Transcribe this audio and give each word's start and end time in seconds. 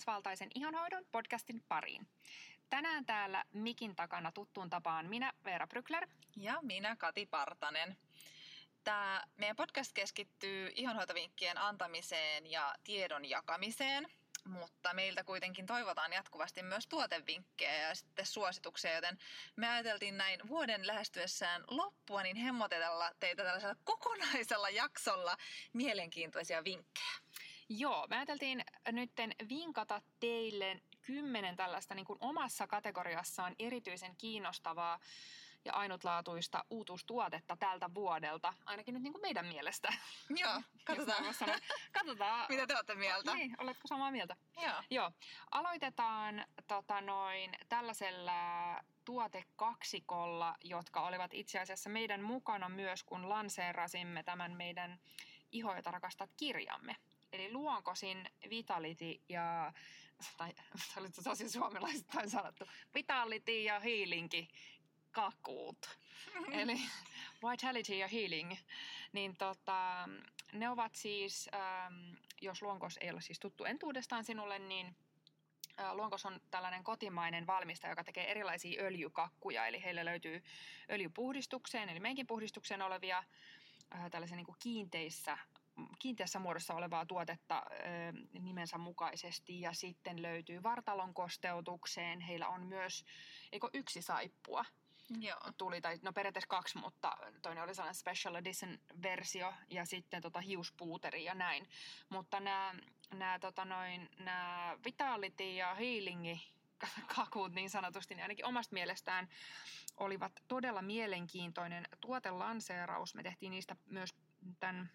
kokonaisvaltaisen 0.00 0.50
ihonhoidon 0.54 1.04
podcastin 1.12 1.62
pariin. 1.68 2.08
Tänään 2.70 3.06
täällä 3.06 3.44
mikin 3.52 3.96
takana 3.96 4.32
tuttuun 4.32 4.70
tapaan 4.70 5.06
minä, 5.06 5.32
Veera 5.44 5.66
Brykler. 5.66 6.08
Ja 6.36 6.58
minä, 6.62 6.96
Kati 6.96 7.26
Partanen. 7.26 7.96
Tämä 8.84 9.22
meidän 9.36 9.56
podcast 9.56 9.92
keskittyy 9.92 10.72
ihonhoitovinkkien 10.74 11.58
antamiseen 11.58 12.50
ja 12.50 12.74
tiedon 12.84 13.24
jakamiseen, 13.24 14.06
mutta 14.44 14.94
meiltä 14.94 15.24
kuitenkin 15.24 15.66
toivotaan 15.66 16.12
jatkuvasti 16.12 16.62
myös 16.62 16.86
tuotevinkkejä 16.86 17.88
ja 17.88 17.94
sitten 17.94 18.26
suosituksia, 18.26 18.94
joten 18.94 19.18
me 19.56 19.68
ajateltiin 19.68 20.16
näin 20.16 20.40
vuoden 20.48 20.86
lähestyessään 20.86 21.64
loppua, 21.68 22.22
niin 22.22 22.36
hemmotella 22.36 23.12
teitä 23.20 23.44
tällaisella 23.44 23.76
kokonaisella 23.84 24.70
jaksolla 24.70 25.36
mielenkiintoisia 25.72 26.64
vinkkejä. 26.64 27.14
Joo, 27.72 28.06
me 28.10 28.16
ajateltiin 28.16 28.64
nytten 28.92 29.34
vinkata 29.48 30.02
teille 30.20 30.80
kymmenen 31.02 31.56
tällaista 31.56 31.94
niin 31.94 32.04
kuin 32.04 32.18
omassa 32.20 32.66
kategoriassaan 32.66 33.54
erityisen 33.58 34.16
kiinnostavaa 34.16 34.98
ja 35.64 35.72
ainutlaatuista 35.72 36.64
uutuustuotetta 36.70 37.56
tältä 37.56 37.94
vuodelta, 37.94 38.54
ainakin 38.66 38.94
nyt 38.94 39.02
niin 39.02 39.12
kuin 39.12 39.22
meidän 39.22 39.46
mielestä. 39.46 39.92
Joo, 40.30 40.62
katsotaan. 40.84 41.34
Sanoa, 41.34 41.56
katsotaan. 41.92 42.46
Mitä 42.48 42.66
te 42.66 42.74
olette 42.74 42.94
mieltä? 42.94 43.34
Niin, 43.34 43.56
oletko 43.58 43.88
samaa 43.88 44.10
mieltä? 44.10 44.36
Joo. 44.62 44.82
Joo. 44.90 45.12
Aloitetaan 45.50 46.46
tota 46.66 47.00
noin, 47.00 47.56
tällaisella 47.68 48.32
tuotekaksikolla, 49.04 50.54
jotka 50.64 51.00
olivat 51.00 51.34
itse 51.34 51.58
asiassa 51.58 51.90
meidän 51.90 52.22
mukana 52.22 52.68
myös, 52.68 53.04
kun 53.04 53.28
lanseerasimme 53.28 54.22
tämän 54.22 54.52
meidän 54.52 55.00
Iho, 55.52 55.74
jota 55.74 55.90
rakastat 55.90 56.30
kirjamme. 56.36 56.96
Eli 57.32 57.52
Luonkosin 57.52 58.30
Vitality 58.50 59.20
ja, 59.28 59.72
tai 60.36 60.52
se 60.76 61.00
oli 61.00 61.08
tosi 61.24 61.48
suomalaisittain 61.48 62.30
sanottu, 62.30 62.64
Vitality 62.94 63.62
ja 63.62 63.80
Healingi 63.80 64.48
kakuut. 65.10 65.98
Eli 66.62 66.76
Vitality 67.50 67.94
ja 67.94 68.08
Healing. 68.08 68.56
Niin 69.12 69.36
tota, 69.36 70.08
ne 70.52 70.70
ovat 70.70 70.94
siis, 70.94 71.48
ähm, 71.54 72.14
jos 72.40 72.62
Luonkos 72.62 72.98
ei 73.00 73.10
ole 73.10 73.20
siis 73.20 73.38
tuttu 73.38 73.64
entuudestaan 73.64 74.24
sinulle, 74.24 74.58
niin 74.58 74.96
äh, 75.80 75.94
Luonkos 75.94 76.26
on 76.26 76.40
tällainen 76.50 76.84
kotimainen 76.84 77.46
valmistaja, 77.46 77.92
joka 77.92 78.04
tekee 78.04 78.30
erilaisia 78.30 78.82
öljykakkuja. 78.82 79.66
Eli 79.66 79.82
heille 79.82 80.04
löytyy 80.04 80.42
öljypuhdistukseen, 80.90 81.88
eli 81.88 82.00
meinkin 82.00 82.26
puhdistukseen 82.26 82.82
olevia 82.82 83.24
äh, 83.94 84.10
tällaisia 84.10 84.36
niin 84.36 84.46
kuin 84.46 84.58
kiinteissä 84.62 85.38
kiinteässä 85.98 86.38
muodossa 86.38 86.74
olevaa 86.74 87.06
tuotetta 87.06 87.62
ö, 87.70 87.78
nimensä 88.40 88.78
mukaisesti 88.78 89.60
ja 89.60 89.72
sitten 89.72 90.22
löytyy 90.22 90.62
vartalon 90.62 91.14
kosteutukseen. 91.14 92.20
Heillä 92.20 92.48
on 92.48 92.62
myös, 92.62 93.04
eikö 93.52 93.68
yksi 93.72 94.02
saippua? 94.02 94.64
Joo. 95.18 95.40
Tuli, 95.58 95.80
tai 95.80 95.98
no 96.02 96.12
periaatteessa 96.12 96.48
kaksi, 96.48 96.78
mutta 96.78 97.16
toinen 97.42 97.64
oli 97.64 97.74
sellainen 97.74 97.94
special 97.94 98.34
edition 98.34 98.78
versio 99.02 99.54
ja 99.70 99.84
sitten 99.84 100.22
tota 100.22 100.40
hiuspuuteri 100.40 101.24
ja 101.24 101.34
näin. 101.34 101.68
Mutta 102.08 102.40
nämä, 102.40 102.74
nämä, 103.14 103.38
tota 103.38 103.64
noin, 103.64 104.08
nämä 104.18 104.78
Vitality 104.84 105.50
ja 105.54 105.74
Healingi 105.74 106.52
kakut 107.16 107.52
niin 107.52 107.70
sanotusti, 107.70 108.14
niin 108.14 108.22
ainakin 108.22 108.46
omasta 108.46 108.74
mielestään 108.74 109.28
olivat 109.96 110.32
todella 110.48 110.82
mielenkiintoinen 110.82 111.88
tuotelanseeraus. 112.00 113.14
Me 113.14 113.22
tehtiin 113.22 113.50
niistä 113.50 113.76
myös 113.86 114.14
tämän 114.60 114.90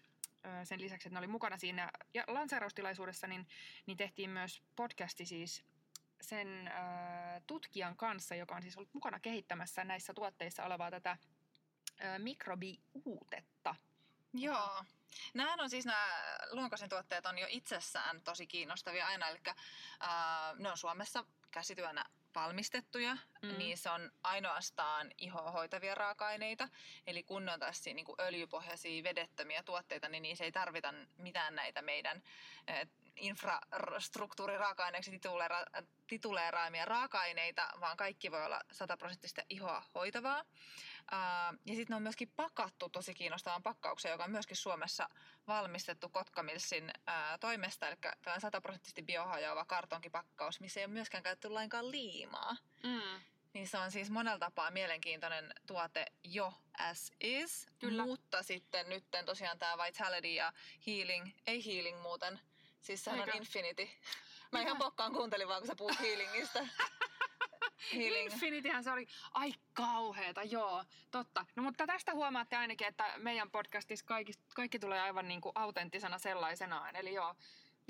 sen 0.64 0.80
lisäksi, 0.80 1.08
että 1.08 1.14
ne 1.14 1.18
oli 1.18 1.26
mukana 1.26 1.58
siinä 1.58 1.90
ja 2.14 2.24
lanseeraustilaisuudessa, 2.26 3.26
niin, 3.26 3.48
niin 3.86 3.96
tehtiin 3.96 4.30
myös 4.30 4.62
podcasti 4.76 5.26
siis 5.26 5.64
sen 6.20 6.68
äh, 6.68 7.42
tutkijan 7.46 7.96
kanssa, 7.96 8.34
joka 8.34 8.56
on 8.56 8.62
siis 8.62 8.76
ollut 8.76 8.94
mukana 8.94 9.20
kehittämässä 9.20 9.84
näissä 9.84 10.14
tuotteissa 10.14 10.64
olevaa 10.64 10.90
tätä 10.90 11.10
äh, 11.10 12.18
mikrobiuutetta. 12.18 13.74
Joo. 14.34 14.84
Nämähän 15.34 15.60
on 15.60 15.70
siis 15.70 15.86
nämä 15.86 16.08
luonkoisen 16.50 16.88
tuotteet 16.88 17.26
on 17.26 17.38
jo 17.38 17.46
itsessään 17.50 18.22
tosi 18.22 18.46
kiinnostavia 18.46 19.06
aina, 19.06 19.28
eli 19.28 19.40
äh, 19.48 20.58
ne 20.58 20.70
on 20.70 20.78
Suomessa 20.78 21.24
käsityönä 21.50 22.04
valmistettuja, 22.36 23.16
mm. 23.42 23.58
niin 23.58 23.78
se 23.78 23.90
on 23.90 24.10
ainoastaan 24.22 25.10
ihoa 25.18 25.50
hoitavia 25.50 25.94
raaka-aineita. 25.94 26.68
Eli 27.06 27.22
kun 27.22 27.48
on 27.48 27.60
tässä 27.60 27.90
niin 27.90 28.06
kuin 28.06 28.20
öljypohjaisia 28.20 29.04
vedettömiä 29.04 29.62
tuotteita, 29.62 30.08
niin 30.08 30.22
niissä 30.22 30.44
ei 30.44 30.52
tarvita 30.52 30.94
mitään 31.16 31.54
näitä 31.54 31.82
meidän 31.82 32.22
infrastruktuuriraaka-aineeksi 33.16 35.10
tituleera- 35.10 35.82
tituleeraamia 36.06 36.84
raaka-aineita, 36.84 37.68
vaan 37.80 37.96
kaikki 37.96 38.30
voi 38.30 38.44
olla 38.44 38.60
sataprosenttista 38.72 39.42
ihoa 39.48 39.82
hoitavaa. 39.94 40.44
Ja 41.66 41.74
sitten 41.74 41.86
ne 41.88 41.96
on 41.96 42.02
myöskin 42.02 42.32
pakattu 42.36 42.88
tosi 42.88 43.14
kiinnostavan 43.14 43.62
pakkauksen, 43.62 44.10
joka 44.10 44.24
on 44.24 44.30
myöskin 44.30 44.56
Suomessa 44.56 45.08
valmistettu 45.46 46.08
Kotkamilsin 46.08 46.92
toimesta, 47.40 47.88
eli 47.88 47.96
tällainen 47.96 48.40
sataprosenttisesti 48.40 49.02
biohajoava 49.02 49.64
kartonkipakkaus, 49.64 50.60
missä 50.60 50.80
ei 50.80 50.86
ole 50.86 50.92
myöskään 50.92 51.22
käytetty 51.22 51.48
lainkaan 51.48 51.90
liimaa. 51.90 52.56
Mm. 52.82 53.20
Niin 53.52 53.68
se 53.68 53.78
on 53.78 53.90
siis 53.90 54.10
monella 54.10 54.38
tapaa 54.38 54.70
mielenkiintoinen 54.70 55.54
tuote 55.66 56.06
jo 56.24 56.52
as 56.78 57.12
is, 57.20 57.66
Kyllä. 57.78 58.04
mutta 58.04 58.42
sitten 58.42 58.88
nyt 58.88 59.04
tosiaan 59.26 59.58
tämä 59.58 59.84
Vitality 59.84 60.28
ja 60.28 60.52
Healing, 60.86 61.30
ei 61.46 61.66
Healing 61.66 62.02
muuten, 62.02 62.40
siis 62.80 63.04
sehän 63.04 63.20
on 63.20 63.36
Infinity. 63.36 63.88
Mä 64.52 64.60
ihan 64.60 64.78
pokkaan 64.78 65.12
kuuntelin 65.12 65.48
vaan, 65.48 65.60
kun 65.60 65.66
sä 65.66 65.76
puhut 65.76 66.00
healingista. 66.00 66.58
Healing. 67.94 68.32
Infinityhän 68.32 68.84
se 68.84 68.92
oli, 68.92 69.06
ai 69.32 69.54
kauheeta, 69.72 70.42
joo, 70.42 70.84
totta. 71.10 71.46
No 71.56 71.62
mutta 71.62 71.86
tästä 71.86 72.14
huomaatte 72.14 72.56
ainakin, 72.56 72.86
että 72.86 73.12
meidän 73.16 73.50
podcastissa 73.50 74.06
kaikki, 74.06 74.32
kaikki 74.54 74.78
tulee 74.78 75.00
aivan 75.00 75.28
niin 75.28 75.40
kuin 75.40 75.52
autenttisena 75.54 76.18
sellaisenaan. 76.18 76.96
Eli 76.96 77.14
joo, 77.14 77.34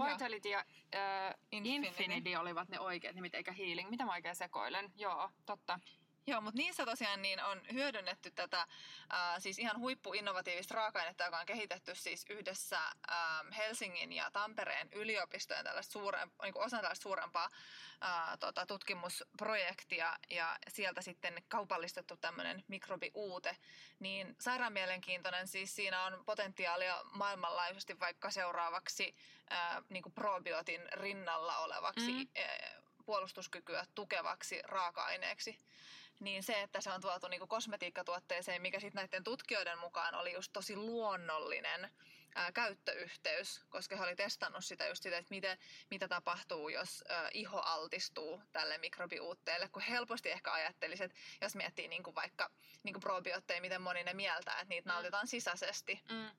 Vitality 0.04 0.48
ja 0.48 0.58
äh, 0.94 1.34
Infinity. 1.52 1.86
Infinity 1.88 2.34
olivat 2.36 2.68
ne 2.68 2.80
oikeat 2.80 3.14
nimet, 3.14 3.34
eikä 3.34 3.52
Healing. 3.52 3.90
Mitä 3.90 4.04
mä 4.04 4.12
oikein 4.12 4.36
sekoilen? 4.36 4.92
Joo, 4.96 5.30
totta. 5.46 5.78
Joo, 6.28 6.40
mutta 6.40 6.58
niissä 6.58 6.84
tosiaan 6.84 7.22
niin 7.22 7.44
on 7.44 7.60
hyödynnetty 7.72 8.30
tätä 8.30 8.66
ää, 9.10 9.40
siis 9.40 9.58
ihan 9.58 9.78
huippuinnovatiivista 9.78 10.74
raaka-ainetta, 10.74 11.24
joka 11.24 11.38
on 11.38 11.46
kehitetty 11.46 11.94
siis 11.94 12.24
yhdessä 12.30 12.78
ää, 13.08 13.44
Helsingin 13.56 14.12
ja 14.12 14.30
Tampereen 14.30 14.88
yliopistojen 14.92 15.64
tällaista 15.64 15.92
suuren, 15.92 16.30
niin 16.42 16.52
kuin 16.52 16.64
osa 16.64 16.76
tällaista 16.76 17.02
suurempaa 17.02 17.50
ää, 18.00 18.36
tota, 18.36 18.66
tutkimusprojektia 18.66 20.18
ja 20.30 20.58
sieltä 20.68 21.02
sitten 21.02 21.42
kaupallistettu 21.48 22.16
tämmöinen 22.16 22.64
mikrobiuute. 22.68 23.56
Niin 24.00 24.36
sairaan 24.40 24.72
mielenkiintoinen, 24.72 25.48
siis 25.48 25.76
siinä 25.76 26.04
on 26.04 26.22
potentiaalia 26.26 27.00
maailmanlaajuisesti 27.04 28.00
vaikka 28.00 28.30
seuraavaksi 28.30 29.16
ää, 29.50 29.82
niin 29.88 30.02
kuin 30.02 30.12
probiotin 30.12 30.82
rinnalla 30.92 31.58
olevaksi 31.58 32.12
mm. 32.12 32.28
ää, 32.36 32.86
puolustuskykyä 33.06 33.86
tukevaksi 33.94 34.62
raaka-aineeksi 34.64 35.58
niin 36.20 36.42
se, 36.42 36.62
että 36.62 36.80
se 36.80 36.90
on 36.90 37.00
tuotu 37.00 37.28
niin 37.28 37.48
kosmetiikkatuotteeseen, 37.48 38.62
mikä 38.62 38.80
sitten 38.80 39.00
näiden 39.00 39.24
tutkijoiden 39.24 39.78
mukaan 39.78 40.14
oli 40.14 40.32
just 40.32 40.52
tosi 40.52 40.76
luonnollinen 40.76 41.90
ää, 42.34 42.52
käyttöyhteys, 42.52 43.64
koska 43.68 43.96
he 43.96 44.02
oli 44.02 44.16
testannut 44.16 44.64
sitä 44.64 44.86
just 44.86 45.02
sitä, 45.02 45.18
että 45.18 45.34
mitä, 45.34 45.56
mitä 45.90 46.08
tapahtuu, 46.08 46.68
jos 46.68 47.04
ää, 47.08 47.28
iho 47.34 47.60
altistuu 47.60 48.42
tälle 48.52 48.78
mikrobiuutteelle, 48.78 49.68
kun 49.68 49.82
helposti 49.82 50.30
ehkä 50.30 50.52
ajattelisi, 50.52 51.04
että 51.04 51.16
jos 51.40 51.54
miettii 51.54 51.88
niin 51.88 52.02
kuin 52.02 52.14
vaikka 52.14 52.50
niin 52.82 52.92
kuin 52.92 53.02
probiootteja, 53.02 53.60
miten 53.60 53.82
moni 53.82 54.04
ne 54.04 54.14
mieltää, 54.14 54.54
että 54.54 54.74
niitä 54.74 54.88
mm. 54.88 54.92
nautitaan 54.92 55.26
sisäisesti. 55.26 56.02
Mm. 56.10 56.30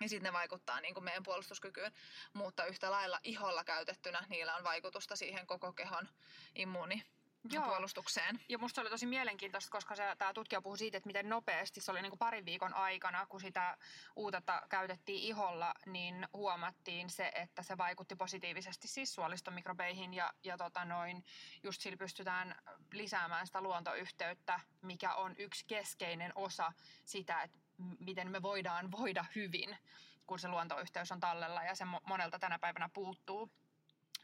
Ja 0.00 0.08
sitten 0.08 0.22
ne 0.22 0.32
vaikuttaa 0.32 0.80
niin 0.80 0.94
kuin 0.94 1.04
meidän 1.04 1.22
puolustuskykyyn, 1.22 1.92
mutta 2.32 2.66
yhtä 2.66 2.90
lailla 2.90 3.20
iholla 3.22 3.64
käytettynä 3.64 4.24
niillä 4.28 4.56
on 4.56 4.64
vaikutusta 4.64 5.16
siihen 5.16 5.46
koko 5.46 5.72
kehon 5.72 6.08
immuuni 6.54 7.02
Joo. 7.50 7.64
puolustukseen. 7.64 8.40
Ja 8.48 8.58
musta 8.58 8.80
oli 8.80 8.90
tosi 8.90 9.06
mielenkiintoista, 9.06 9.70
koska 9.70 9.96
se, 9.96 10.02
tämä 10.18 10.32
tutkija 10.32 10.62
puhui 10.62 10.78
siitä, 10.78 10.96
että 10.96 11.06
miten 11.06 11.28
nopeasti 11.28 11.80
se 11.80 11.90
oli 11.90 12.02
niin 12.02 12.10
kuin 12.10 12.18
parin 12.18 12.44
viikon 12.44 12.74
aikana, 12.74 13.26
kun 13.26 13.40
sitä 13.40 13.76
uutetta 14.16 14.62
käytettiin 14.68 15.22
iholla, 15.22 15.74
niin 15.86 16.28
huomattiin 16.32 17.10
se, 17.10 17.32
että 17.34 17.62
se 17.62 17.78
vaikutti 17.78 18.16
positiivisesti 18.16 18.88
siis 18.88 19.14
suolistomikrobeihin 19.14 20.14
ja, 20.14 20.34
ja 20.44 20.56
tota 20.56 20.84
noin, 20.84 21.24
just 21.62 21.80
sillä 21.80 21.96
pystytään 21.96 22.54
lisäämään 22.92 23.46
sitä 23.46 23.60
luontoyhteyttä, 23.60 24.60
mikä 24.82 25.14
on 25.14 25.34
yksi 25.38 25.64
keskeinen 25.66 26.32
osa 26.34 26.72
sitä, 27.04 27.42
että 27.42 27.58
miten 27.98 28.30
me 28.30 28.42
voidaan 28.42 28.90
voida 28.90 29.24
hyvin, 29.34 29.78
kun 30.26 30.38
se 30.38 30.48
luontoyhteys 30.48 31.12
on 31.12 31.20
tallella 31.20 31.64
ja 31.64 31.74
se 31.74 31.84
monelta 31.84 32.38
tänä 32.38 32.58
päivänä 32.58 32.88
puuttuu 32.92 33.50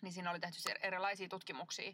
niin 0.05 0.13
siinä 0.13 0.31
oli 0.31 0.41
tehty 0.41 0.59
erilaisia 0.81 1.29
tutkimuksia, 1.29 1.93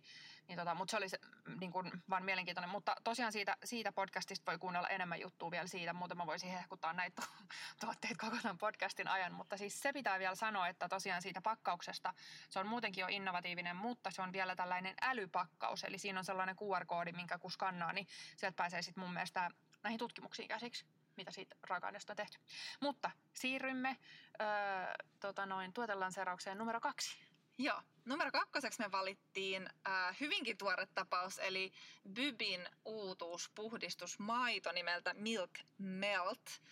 niin 0.49 0.59
tota, 0.59 0.75
mutta 0.75 0.91
se 0.91 0.97
oli 0.97 1.09
se, 1.09 1.19
niin 1.61 1.73
kuin, 1.73 1.93
vaan 2.11 2.25
mielenkiintoinen. 2.25 2.71
Mutta 2.71 2.97
tosiaan 3.05 3.33
siitä, 3.33 3.57
siitä 3.65 3.93
podcastista 3.93 4.51
voi 4.51 4.59
kuunnella 4.59 4.89
enemmän 4.89 5.21
juttua 5.21 5.51
vielä 5.51 5.67
siitä, 5.67 5.93
muuten 5.93 6.17
mä 6.17 6.27
voisin 6.27 6.51
hehkuttaa 6.51 6.93
näitä 6.93 7.23
tuotteita 7.81 8.27
koko 8.27 8.37
tämän 8.43 8.59
podcastin 8.59 9.09
ajan. 9.09 9.35
Mutta 9.35 9.57
siis 9.57 9.81
se 9.81 9.93
pitää 9.93 10.19
vielä 10.19 10.35
sanoa, 10.35 10.69
että 10.69 10.89
tosiaan 10.89 11.23
siitä 11.23 11.41
pakkauksesta, 11.41 12.15
se 12.49 12.59
on 12.59 12.67
muutenkin 12.67 13.03
jo 13.03 13.09
innovatiivinen, 13.11 13.77
mutta 13.77 14.11
se 14.11 14.23
on 14.23 14.33
vielä 14.33 14.57
tällainen 14.57 14.95
älypakkaus. 15.03 15.85
Eli 15.85 15.99
siinä 15.99 16.19
on 16.19 16.25
sellainen 16.25 16.57
QR-koodi, 16.57 17.13
minkä 17.13 17.39
kun 17.39 17.51
skannaa, 17.51 17.93
niin 17.93 18.07
sieltä 18.37 18.57
pääsee 18.57 18.83
sitten 18.83 19.05
mun 19.05 19.13
mielestä 19.13 19.51
näihin 19.83 19.99
tutkimuksiin 19.99 20.49
käsiksi 20.49 20.87
mitä 21.17 21.31
siitä 21.31 21.57
raaka-aineesta 21.63 22.13
on 22.13 22.17
tehty. 22.17 22.39
Mutta 22.81 23.11
siirrymme 23.35 23.97
öö, 24.41 24.47
tota 25.21 25.47
noin, 25.47 25.73
tuotelanseeraukseen 25.73 26.59
numero 26.59 26.81
kaksi. 26.81 27.30
Joo. 27.63 27.83
Numero 28.05 28.31
kakkoseksi 28.31 28.83
me 28.83 28.93
valittiin 28.93 29.69
äh, 29.89 30.17
hyvinkin 30.21 30.59
tuore 30.59 30.87
tapaus, 30.95 31.39
eli 31.39 31.73
Bybin 32.13 32.69
uutuuspuhdistusmaito 32.85 34.73
nimeltä 34.73 35.15
Milk 35.15 35.51
Melt. 35.79 36.63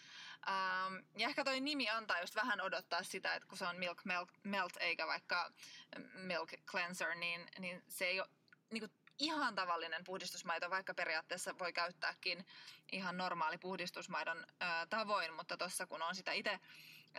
Ähm, 0.48 0.94
ja 1.16 1.28
ehkä 1.28 1.44
toi 1.44 1.60
nimi 1.60 1.88
antaa 1.90 2.20
just 2.20 2.34
vähän 2.34 2.60
odottaa 2.60 3.02
sitä, 3.02 3.34
että 3.34 3.48
kun 3.48 3.58
se 3.58 3.66
on 3.66 3.78
Milk 3.78 4.04
Melt, 4.04 4.28
melt 4.42 4.72
eikä 4.80 5.06
vaikka 5.06 5.52
Milk 6.14 6.50
Cleanser, 6.66 7.14
niin, 7.14 7.46
niin 7.58 7.82
se 7.88 8.06
ei 8.06 8.20
ole 8.20 8.28
niin 8.70 8.80
kuin 8.80 8.92
ihan 9.18 9.54
tavallinen 9.54 10.04
puhdistusmaito, 10.04 10.70
vaikka 10.70 10.94
periaatteessa 10.94 11.58
voi 11.58 11.72
käyttääkin 11.72 12.46
ihan 12.92 13.16
normaali 13.16 13.58
puhdistusmaidon 13.58 14.38
ö, 14.38 14.64
tavoin, 14.90 15.32
mutta 15.32 15.56
tuossa 15.56 15.86
kun 15.86 16.02
on 16.02 16.14
sitä 16.14 16.32
itse 16.32 16.60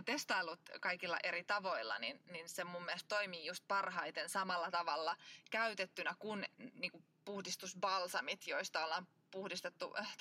testaillut 0.05 0.59
kaikilla 0.81 1.17
eri 1.23 1.43
tavoilla, 1.43 1.99
niin, 1.99 2.21
niin 2.31 2.49
se 2.49 2.63
mun 2.63 2.85
mielestä 2.85 3.07
toimii 3.07 3.45
just 3.45 3.63
parhaiten 3.67 4.29
samalla 4.29 4.71
tavalla 4.71 5.15
käytettynä 5.51 6.15
kuin, 6.19 6.45
niin 6.73 6.91
kuin 6.91 7.03
puhdistusbalsamit, 7.25 8.47
joista 8.47 8.83
ollaan 8.85 9.07
puhdistettu, 9.31 9.95
äh, 9.99 10.15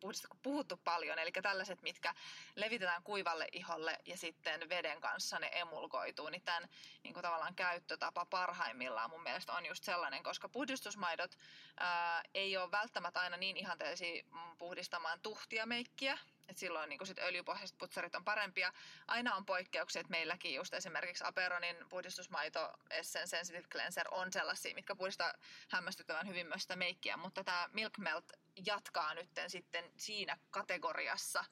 puhdistettu, 0.00 0.38
puhuttu 0.42 0.80
paljon, 0.84 1.18
eli 1.18 1.32
tällaiset, 1.32 1.82
mitkä 1.82 2.14
levitetään 2.56 3.02
kuivalle 3.02 3.48
iholle 3.52 3.98
ja 4.06 4.16
sitten 4.16 4.68
veden 4.68 5.00
kanssa 5.00 5.38
ne 5.38 5.50
emulkoituu, 5.52 6.28
niin 6.28 6.42
tämän 6.42 6.68
niin 7.02 7.14
kuin 7.14 7.22
tavallaan 7.22 7.54
käyttötapa 7.54 8.26
parhaimmillaan 8.26 9.10
mun 9.10 9.22
mielestä 9.22 9.52
on 9.52 9.66
just 9.66 9.84
sellainen, 9.84 10.22
koska 10.22 10.48
puhdistusmaidot 10.48 11.38
ää, 11.76 12.22
ei 12.34 12.56
ole 12.56 12.70
välttämättä 12.70 13.20
aina 13.20 13.36
niin 13.36 13.56
ihanteellisia 13.56 14.22
mm, 14.22 14.56
puhdistamaan 14.58 15.20
tuhtia 15.20 15.66
meikkiä, 15.66 16.18
et 16.48 16.58
silloin 16.58 16.88
niin 16.88 17.06
sit 17.06 17.18
öljypohjaiset 17.18 17.78
putsarit 17.78 18.14
on 18.14 18.24
parempia. 18.24 18.72
Aina 19.06 19.34
on 19.34 19.46
poikkeuksia, 19.46 20.00
että 20.00 20.10
meilläkin 20.10 20.54
just 20.54 20.74
esimerkiksi 20.74 21.24
Aperonin 21.26 21.76
puhdistusmaito 21.88 22.72
Essence 22.90 23.36
Sensitive 23.36 23.68
Cleanser 23.68 24.08
on 24.10 24.32
sellaisia, 24.32 24.74
mitkä 24.74 24.96
puhdistaa 24.96 25.34
hämmästyttävän 25.68 26.28
hyvin 26.28 26.46
myös 26.46 26.62
sitä 26.62 26.76
meikkiä, 26.76 27.16
mutta 27.16 27.44
tämä 27.44 27.68
Milk 27.72 27.98
Melt 27.98 28.32
jatkaa 28.66 29.14
nyt 29.14 29.30
sitten 29.46 29.92
siinä 29.96 30.38
kategoriassa 30.50 31.44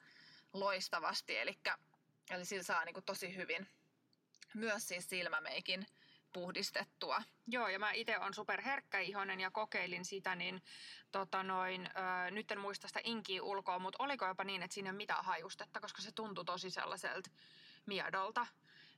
loistavasti, 0.53 1.37
eli, 1.37 1.59
eli 2.29 2.45
sillä 2.45 2.63
saa 2.63 2.85
niin 2.85 3.03
tosi 3.05 3.35
hyvin 3.35 3.67
myös 4.53 4.87
siis 4.87 5.09
silmämeikin 5.09 5.85
puhdistettua. 6.33 7.23
Joo, 7.47 7.67
ja 7.67 7.79
mä 7.79 7.91
itse 7.91 8.19
on 8.19 8.33
superherkkäihonen 8.33 9.39
ja 9.39 9.51
kokeilin 9.51 10.05
sitä, 10.05 10.35
niin 10.35 10.61
tota 11.11 11.43
noin, 11.43 11.89
ö, 12.27 12.31
nyt 12.31 12.51
en 12.51 12.59
muista 12.59 12.87
sitä 12.87 12.99
inkiä 13.03 13.43
ulkoa, 13.43 13.79
mutta 13.79 14.03
oliko 14.03 14.25
jopa 14.25 14.43
niin, 14.43 14.63
että 14.63 14.73
siinä 14.73 14.87
ei 14.87 14.91
ole 14.91 14.97
mitään 14.97 15.25
hajustetta, 15.25 15.79
koska 15.79 16.01
se 16.01 16.11
tuntui 16.11 16.45
tosi 16.45 16.69
sellaiselta 16.69 17.29
miedolta. 17.85 18.47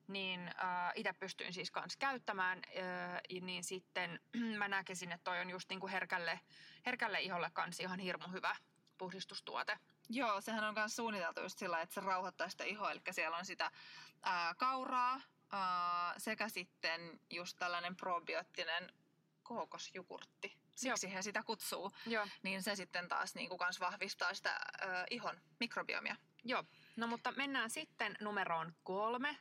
Niin 0.08 0.48
äh, 0.48 0.92
itse 0.96 1.14
pystyin 1.14 1.54
siis 1.54 1.72
kanssa 1.72 2.00
käyttämään, 2.00 2.62
äh, 2.78 3.42
niin 3.42 3.64
sitten 3.64 4.20
mä 4.60 4.68
näkisin, 4.68 5.12
että 5.12 5.24
toi 5.24 5.40
on 5.40 5.50
just 5.50 5.70
niinku 5.70 5.88
herkälle, 5.88 6.40
herkälle 6.86 7.22
iholle 7.22 7.50
kanssa 7.54 7.84
ihan 7.84 8.00
hirmu 8.00 8.28
hyvä 8.32 8.56
puhdistustuote. 8.98 9.80
Joo, 10.10 10.42
sehän 10.42 10.64
on 10.64 10.74
myös 10.74 10.96
suunniteltu 10.96 11.42
just 11.42 11.60
sillä, 11.60 11.82
että 11.82 11.96
se 11.96 12.02
rauhoittaa 12.02 12.50
sitä 12.50 12.64
ihoa, 12.64 12.92
eli 12.92 13.02
siellä 13.12 13.38
on 13.38 13.46
sitä 13.46 13.72
ää, 14.24 14.54
kauraa, 14.58 15.22
sekä 16.18 16.50
sitten 16.50 17.20
just 17.30 17.58
tällainen 17.58 17.96
probioottinen 17.96 18.94
kookosjukurtti. 19.44 20.58
Siksi 20.76 21.14
he 21.14 21.22
sitä 21.22 21.44
kutsuu. 21.44 21.92
Joo. 22.06 22.28
Niin 22.44 22.64
se 22.64 22.76
sitten 22.76 23.08
taas 23.08 23.36
niin 23.36 23.50
kuin 23.50 23.60
kans 23.60 23.80
vahvistaa 23.80 24.34
sitä 24.34 24.50
ää, 24.50 25.06
ihon 25.10 25.42
mikrobiomia. 25.60 26.16
Joo. 26.44 26.64
No 26.96 27.08
mutta 27.08 27.32
mennään 27.32 27.70
sitten 27.70 28.18
numeroon 28.20 28.74
kolme. 28.84 29.38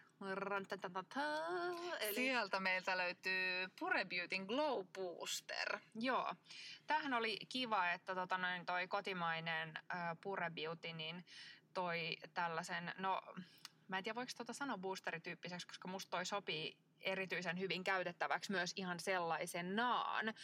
Eli... 2.01 2.15
Sieltä 2.15 2.61
meiltä 2.61 2.99
löytyy 2.99 3.69
Pure 3.79 4.05
Beautyn 4.05 4.45
Glow 4.45 4.87
Booster. 4.95 5.79
Joo. 5.95 6.35
Tämähän 6.87 7.15
oli 7.15 7.39
kiva, 7.49 7.91
että 7.91 8.15
tota 8.15 8.39
noin 8.39 8.67
toi 8.67 8.89
kotimainen 8.89 9.75
äh, 9.77 10.17
Pure 10.21 10.51
Beauty 10.51 10.93
niin 10.93 11.25
toi 11.75 12.17
tällaisen, 12.35 12.93
no 12.99 13.23
mä 13.89 13.99
en 13.99 14.05
tiedä 14.05 14.15
voiko 14.15 14.33
tuota 14.37 14.53
sanoa 14.53 14.79
boosterityyppiseksi, 14.79 15.67
koska 15.67 15.89
musta 15.89 16.11
toi 16.11 16.27
sopii 16.27 16.77
erityisen 17.01 17.59
hyvin 17.59 17.85
käytettäväksi 17.85 18.53
myös 18.53 18.73
ihan 18.77 19.01
sellaisenaan. 19.01 20.35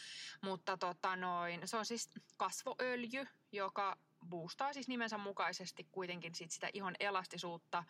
Mutta 0.41 0.77
tota 0.77 1.15
noin, 1.15 1.67
se 1.67 1.77
on 1.77 1.85
siis 1.85 2.09
kasvoöljy, 2.37 3.27
joka 3.51 3.97
boostaa 4.29 4.73
siis 4.73 4.87
nimensä 4.87 5.17
mukaisesti 5.17 5.87
kuitenkin 5.91 6.35
sit 6.35 6.51
sitä 6.51 6.69
ihon 6.73 6.95
elastisuutta, 6.99 7.83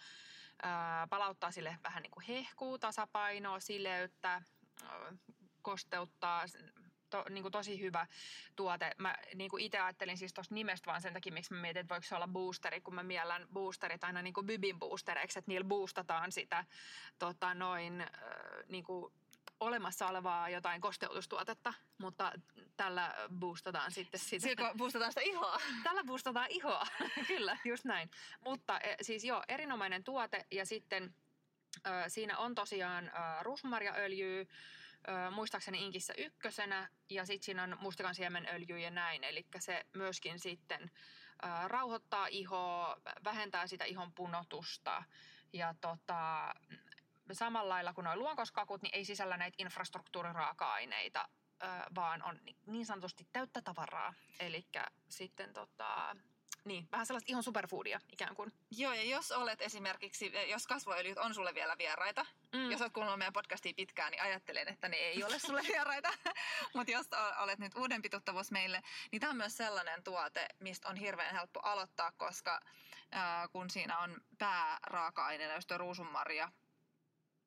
ää, 0.64 1.08
palauttaa 1.08 1.52
sille 1.52 1.78
vähän 1.84 2.04
niin 2.04 2.12
kuin 2.12 2.26
hehkuu, 2.28 2.80
tasapainoa, 2.80 3.60
sileyttä, 3.60 4.32
ää, 4.32 5.14
kosteuttaa, 5.62 6.46
to, 7.12 7.26
niin 7.30 7.42
kuin 7.42 7.52
tosi 7.52 7.82
hyvä 7.82 8.08
tuote. 8.56 8.92
Mä 8.98 9.16
niin 9.36 9.50
kuin 9.50 9.64
itse 9.64 9.80
ajattelin 9.80 10.18
siis 10.18 10.34
tuosta 10.34 10.56
nimestä 10.56 10.86
vaan 10.86 11.02
sen 11.02 11.14
takia, 11.14 11.34
miksi 11.34 11.54
mä 11.54 11.62
mietin, 11.62 11.80
että 11.80 11.94
voiko 11.94 12.08
se 12.08 12.16
olla 12.16 12.28
boosteri, 12.28 12.82
kun 12.82 12.96
mä 12.96 13.04
miellän 13.04 13.48
boosterit 13.54 14.04
aina 14.04 14.22
niin 14.22 14.34
kuin 14.34 14.48
bybin 14.48 14.80
boostereiksi, 14.80 15.40
että 15.40 15.52
niillä 15.52 15.68
boostataan 15.68 16.32
sitä 16.32 16.66
tota, 17.20 17.54
noin, 17.54 18.02
äh, 18.02 18.08
niin 18.68 18.84
kuin 18.84 19.14
olemassa 19.60 20.08
olevaa 20.08 20.50
jotain 20.50 20.82
kosteutustuotetta, 20.82 21.74
mutta 21.98 22.32
tällä 22.78 23.16
boostataan 23.40 23.92
sitten 23.92 24.20
sitä. 24.20 24.48
Sillä 24.48 24.72
boostataan 24.78 25.12
sitä 25.12 25.22
ihoa. 25.22 25.62
Tällä 25.84 26.04
boostataan 26.04 26.48
ihoa, 26.50 26.88
kyllä, 27.28 27.58
just 27.66 27.86
näin. 27.86 28.12
Mutta 28.46 28.80
e, 28.80 28.96
siis 29.02 29.24
joo, 29.24 29.44
erinomainen 29.48 30.04
tuote 30.04 30.46
ja 30.52 30.66
sitten 30.66 31.16
siinä 32.08 32.38
on 32.38 32.56
tosiaan 32.56 33.12
rusmarjaöljyä, 33.42 34.46
ö, 35.08 35.32
muistaakseni 35.32 35.86
Inkissä 35.86 36.14
ykkösenä 36.18 36.90
ja 37.10 37.26
sitten 37.26 37.46
siinä 37.46 37.64
on 37.64 37.78
mustakan 37.80 38.16
siemenöljy 38.16 38.80
ja 38.80 38.90
näin. 38.90 39.24
Eli 39.24 39.46
se 39.60 39.86
myöskin 39.94 40.40
sitten 40.40 40.92
ö, 41.44 41.68
rauhoittaa 41.68 42.28
ihoa, 42.28 42.98
vähentää 43.24 43.68
sitä 43.68 43.86
ihon 43.86 44.14
punotusta 44.14 45.04
ja 45.54 45.76
tota, 45.82 46.54
samalla 47.32 47.70
lailla 47.70 47.94
kuin 47.94 48.06
nuo 48.06 48.16
luonkoskakut, 48.16 48.82
niin 48.82 48.96
ei 48.96 49.06
sisällä 49.06 49.38
näitä 49.38 49.56
infrastruktuuriraaka-aineita, 49.58 51.30
vaan 51.96 52.24
on 52.24 52.40
niin 52.66 52.86
sanotusti 52.86 53.28
täyttä 53.32 53.62
tavaraa. 53.62 54.14
Eli 54.40 54.68
sitten 55.10 55.54
tota, 55.54 56.16
niin, 56.66 56.88
vähän 56.92 57.06
sellaista 57.06 57.32
ihan 57.32 57.44
superfoodia 57.44 58.00
ikään 58.12 58.36
kuin. 58.36 58.54
Joo, 58.72 58.94
ja 58.94 59.04
jos 59.04 59.32
olet 59.32 59.62
esimerkiksi, 59.62 60.32
jos 60.50 60.68
kasvoöljyt 60.68 61.18
on 61.18 61.34
sulle 61.34 61.54
vielä 61.54 61.78
vieraita, 61.78 62.26
mm. 62.54 62.72
jos 62.72 62.82
olet 62.82 62.94
kuunnellut 62.94 63.20
meidän 63.20 63.34
podcastia 63.34 63.74
pitkään, 63.76 64.12
niin 64.12 64.22
ajattelen, 64.22 64.68
että 64.68 64.90
ne 64.90 64.98
ei 64.98 65.24
ole 65.24 65.40
sulle 65.40 65.62
vieraita. 65.74 66.10
Mutta 66.76 66.92
jos 66.92 67.08
olet 67.40 67.60
nyt 67.60 67.76
uudempi 67.76 68.10
tuttavuus 68.10 68.52
meille, 68.52 68.82
niin 69.12 69.20
tämä 69.20 69.30
on 69.30 69.38
myös 69.38 69.58
sellainen 69.58 70.04
tuote, 70.04 70.48
mistä 70.60 70.90
on 70.90 70.96
hirveän 70.96 71.36
helppo 71.36 71.60
aloittaa, 71.64 72.12
koska 72.12 72.60
äh, 73.16 73.50
kun 73.52 73.70
siinä 73.70 73.98
on 73.98 74.22
pääraaka-aineena 74.38 75.56
just 75.56 75.72
ruusunmarja, 75.72 76.52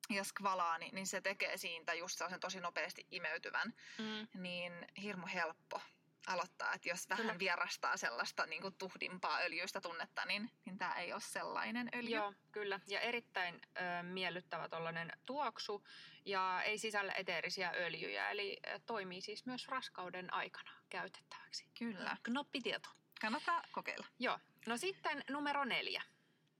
ja 0.09 0.23
skvalaani, 0.23 0.89
niin 0.93 1.07
se 1.07 1.21
tekee 1.21 1.57
siitä 1.57 1.93
just 1.93 2.17
sellaisen 2.17 2.39
tosi 2.39 2.59
nopeasti 2.59 3.07
imeytyvän, 3.11 3.73
mm. 3.97 4.41
niin 4.41 4.73
hirmu 5.01 5.27
helppo 5.33 5.81
aloittaa, 6.27 6.73
että 6.73 6.89
jos 6.89 7.09
vähän 7.09 7.25
kyllä. 7.25 7.39
vierastaa 7.39 7.97
sellaista 7.97 8.45
niin 8.45 8.61
kuin 8.61 8.73
tuhdimpaa 8.73 9.39
öljyistä 9.39 9.81
tunnetta, 9.81 10.25
niin, 10.25 10.51
niin 10.65 10.77
tämä 10.77 10.93
ei 10.95 11.13
ole 11.13 11.21
sellainen 11.21 11.89
öljy. 11.95 12.15
Joo, 12.15 12.33
kyllä. 12.51 12.79
Ja 12.87 12.99
erittäin 12.99 13.55
ö, 13.55 14.03
miellyttävä 14.03 14.69
tuollainen 14.69 15.11
tuoksu 15.25 15.87
ja 16.25 16.61
ei 16.63 16.77
sisällä 16.77 17.13
eteerisiä 17.13 17.73
öljyjä, 17.75 18.29
eli 18.29 18.59
toimii 18.85 19.21
siis 19.21 19.45
myös 19.45 19.67
raskauden 19.67 20.33
aikana 20.33 20.71
käytettäväksi. 20.89 21.67
Kyllä. 21.79 22.17
Knoppitieto. 22.23 22.89
Kannattaa 23.21 23.63
kokeilla. 23.71 24.07
Joo. 24.19 24.39
No 24.67 24.77
sitten 24.77 25.23
numero 25.29 25.65
neljä. 25.65 26.03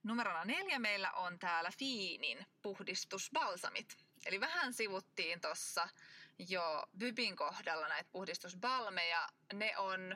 Numerona 0.03 0.45
neljä 0.45 0.79
meillä 0.79 1.12
on 1.12 1.39
täällä 1.39 1.72
Fiinin 1.79 2.45
puhdistusbalsamit. 2.62 3.98
Eli 4.25 4.39
vähän 4.39 4.74
sivuttiin 4.74 5.41
tuossa 5.41 5.89
jo 6.39 6.84
Bybin 6.98 7.36
kohdalla 7.36 7.88
näitä 7.88 8.10
puhdistusbalmeja. 8.12 9.30
Ne 9.54 9.77
on 9.77 10.15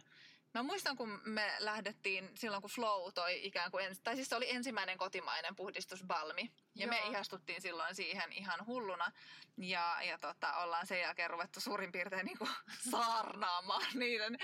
Mä 0.53 0.63
muistan, 0.63 0.95
kun 0.95 1.21
me 1.25 1.55
lähdettiin 1.59 2.31
silloin, 2.35 2.61
kun 2.61 2.71
Flow 2.71 3.13
toi 3.13 3.45
ikään 3.45 3.71
kuin, 3.71 3.97
tai 4.03 4.15
siis 4.15 4.29
se 4.29 4.35
oli 4.35 4.51
ensimmäinen 4.51 4.97
kotimainen 4.97 5.55
puhdistusbalmi. 5.55 6.51
Ja 6.75 6.85
Joo. 6.85 6.89
me 6.89 6.99
ihastuttiin 7.09 7.61
silloin 7.61 7.95
siihen 7.95 8.33
ihan 8.33 8.65
hulluna. 8.65 9.11
Ja, 9.57 9.97
ja 10.03 10.17
tota, 10.17 10.57
ollaan 10.57 10.87
sen 10.87 10.99
jälkeen 10.99 11.29
ruvettu 11.29 11.61
suurin 11.61 11.91
piirtein 11.91 12.25
niin 12.25 12.37
kuin 12.37 12.49
saarnaamaan 12.91 13.85
niiden 13.93 14.37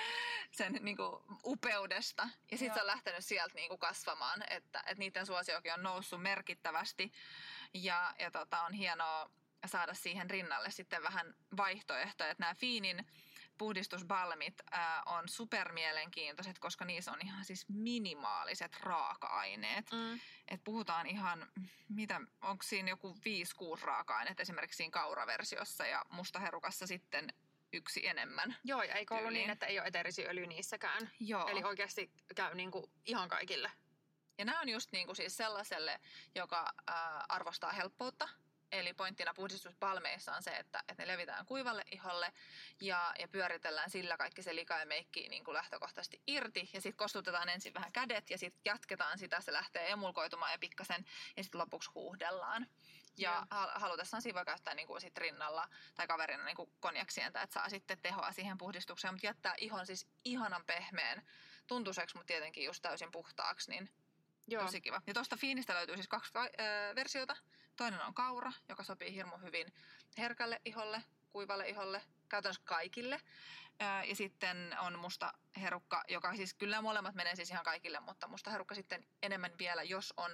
sen 0.51 0.79
niin 0.82 0.98
kuin 0.98 1.24
upeudesta. 1.46 2.29
Ja 2.51 2.58
sitten 2.58 2.74
se 2.74 2.82
on 2.82 2.88
lähtenyt 2.88 3.25
sieltä 3.25 3.55
niin 3.55 3.70
kuin 3.70 3.79
kasvamaan, 3.79 4.44
että, 4.50 4.79
että 4.79 5.00
niiden 5.00 5.25
suosiokin 5.25 5.74
on 5.74 5.84
noussut 5.84 6.22
merkittävästi. 6.22 7.12
Ja, 7.74 8.13
ja 8.20 8.32
tota, 8.32 8.62
on 8.62 8.74
hienoa 8.74 9.29
saada 9.65 9.93
siihen 9.93 10.29
rinnalle 10.29 10.71
sitten 10.71 11.03
vähän 11.03 11.35
vaihtoehtoja. 11.57 12.31
Että 12.31 12.35
nämä 12.39 12.53
Fiinin 12.53 13.05
puhdistusbalmit 13.57 14.53
ää, 14.71 15.03
on 15.05 15.29
supermielenkiintoiset, 15.29 16.59
koska 16.59 16.85
niissä 16.85 17.12
on 17.12 17.19
ihan 17.24 17.45
siis 17.45 17.65
minimaaliset 17.69 18.77
raaka-aineet. 18.79 19.91
Mm. 19.91 20.19
Et 20.47 20.63
puhutaan 20.63 21.07
ihan, 21.07 21.47
mitä, 21.89 22.21
onko 22.41 22.63
siinä 22.63 22.89
joku 22.89 23.17
5-6 23.77 23.81
raaka-aineet 23.83 24.39
esimerkiksi 24.39 24.77
siinä 24.77 24.91
kauraversiossa 24.91 25.85
ja 25.85 26.05
mustaherukassa 26.09 26.88
sitten 26.88 27.33
yksi 27.74 28.07
enemmän. 28.07 28.55
Joo, 28.63 28.83
ja 28.83 28.93
eikö 28.93 29.15
ollut 29.15 29.33
niin, 29.33 29.50
että 29.50 29.65
ei 29.65 29.79
ole 29.79 29.88
eteerisiöljy 29.88 30.47
niissäkään? 30.47 31.12
Joo. 31.19 31.47
Eli 31.47 31.63
oikeasti 31.63 32.12
käy 32.35 32.55
niin 32.55 32.71
kuin 32.71 32.91
ihan 33.05 33.29
kaikille. 33.29 33.71
Ja 34.38 34.45
nämä 34.45 34.62
on 34.62 34.69
just 34.69 34.91
niin 34.91 35.05
kuin 35.05 35.15
siis 35.15 35.38
sellaiselle, 35.38 36.00
joka 36.35 36.74
ää, 36.88 37.25
arvostaa 37.29 37.71
helppoutta– 37.71 38.29
Eli 38.79 38.94
pointtina 38.94 39.34
puhdistuspalmeissa 39.34 40.36
on 40.36 40.44
se, 40.44 40.51
että, 40.51 40.84
että 40.88 41.03
ne 41.03 41.08
levitään 41.08 41.46
kuivalle 41.46 41.84
iholle 41.91 42.34
ja, 42.82 43.13
ja 43.20 43.27
pyöritellään 43.27 43.89
sillä 43.89 44.17
kaikki 44.17 44.44
se 44.44 44.55
lika 44.55 44.79
ja 44.79 44.86
meikki 44.86 45.29
niin 45.29 45.44
kuin 45.44 45.55
lähtökohtaisesti 45.55 46.22
irti. 46.27 46.70
Ja 46.74 46.82
sitten 46.82 46.98
kostutetaan 46.98 47.50
ensin 47.50 47.74
vähän 47.74 47.91
kädet 47.91 48.29
ja 48.29 48.38
sitten 48.38 48.62
jatketaan 48.65 49.17
sitä, 49.17 49.41
se 49.41 49.53
lähtee 49.53 49.91
emulkoitumaan 49.91 50.51
ja 50.51 50.60
pikkasen 50.60 51.05
ja 51.38 51.44
sitten 51.44 51.62
lopuksi 51.62 51.91
huuhdellaan. 51.96 52.67
Ja 53.17 53.32
yeah. 53.32 53.72
halutessaan 53.75 54.22
siinä 54.22 54.36
voi 54.36 54.46
käyttää 54.46 54.74
niin 54.74 54.88
kuin 54.88 55.01
sit 55.01 55.17
rinnalla 55.17 55.70
tai 55.96 56.08
kaverina 56.08 56.46
niin 56.46 56.55
kuin 56.55 56.72
konjaksientä, 56.79 57.41
että 57.41 57.53
saa 57.53 57.70
sitten 57.70 57.98
tehoa 58.01 58.32
siihen 58.32 58.58
puhdistukseen, 58.58 59.13
mutta 59.13 59.27
jättää 59.27 59.53
ihon 59.58 59.86
siis 59.86 60.08
ihanan 60.25 60.65
pehmeän 60.65 61.22
tuntuiseksi, 61.67 62.15
mutta 62.15 62.27
tietenkin 62.27 62.63
just 62.63 62.82
täysin 62.82 63.12
puhtaaksi, 63.12 63.72
niin 63.72 63.89
Joo. 64.48 64.63
tosi 64.63 64.82
kiva. 64.82 65.01
Ja 65.08 65.13
tuosta 65.13 65.38
Fiinistä 65.38 65.74
löytyy 65.74 65.96
siis 65.96 66.08
kaksi 66.08 66.38
äh, 66.38 66.96
versiota. 66.96 67.36
Toinen 67.75 68.01
on 68.01 68.13
kaura, 68.13 68.51
joka 68.70 68.84
sopii 68.84 69.13
hirmu 69.13 69.38
hyvin 69.38 69.74
herkälle 70.17 70.62
iholle, 70.65 71.03
kuivalle 71.29 71.70
iholle, 71.70 72.01
käytännössä 72.29 72.62
kaikille. 72.65 73.22
Ja 74.08 74.15
sitten 74.15 74.75
on 74.79 75.00
musta 75.00 75.34
herukka, 75.57 76.03
joka 76.07 76.35
siis 76.35 76.53
kyllä 76.53 76.81
molemmat 76.81 77.15
menee 77.15 77.35
siis 77.35 77.50
ihan 77.50 77.63
kaikille, 77.63 78.00
mutta 78.00 78.27
musta 78.27 78.51
herukka 78.51 78.75
sitten 78.75 79.05
enemmän 79.24 79.57
vielä, 79.57 79.83
jos 79.83 80.13
on 80.17 80.31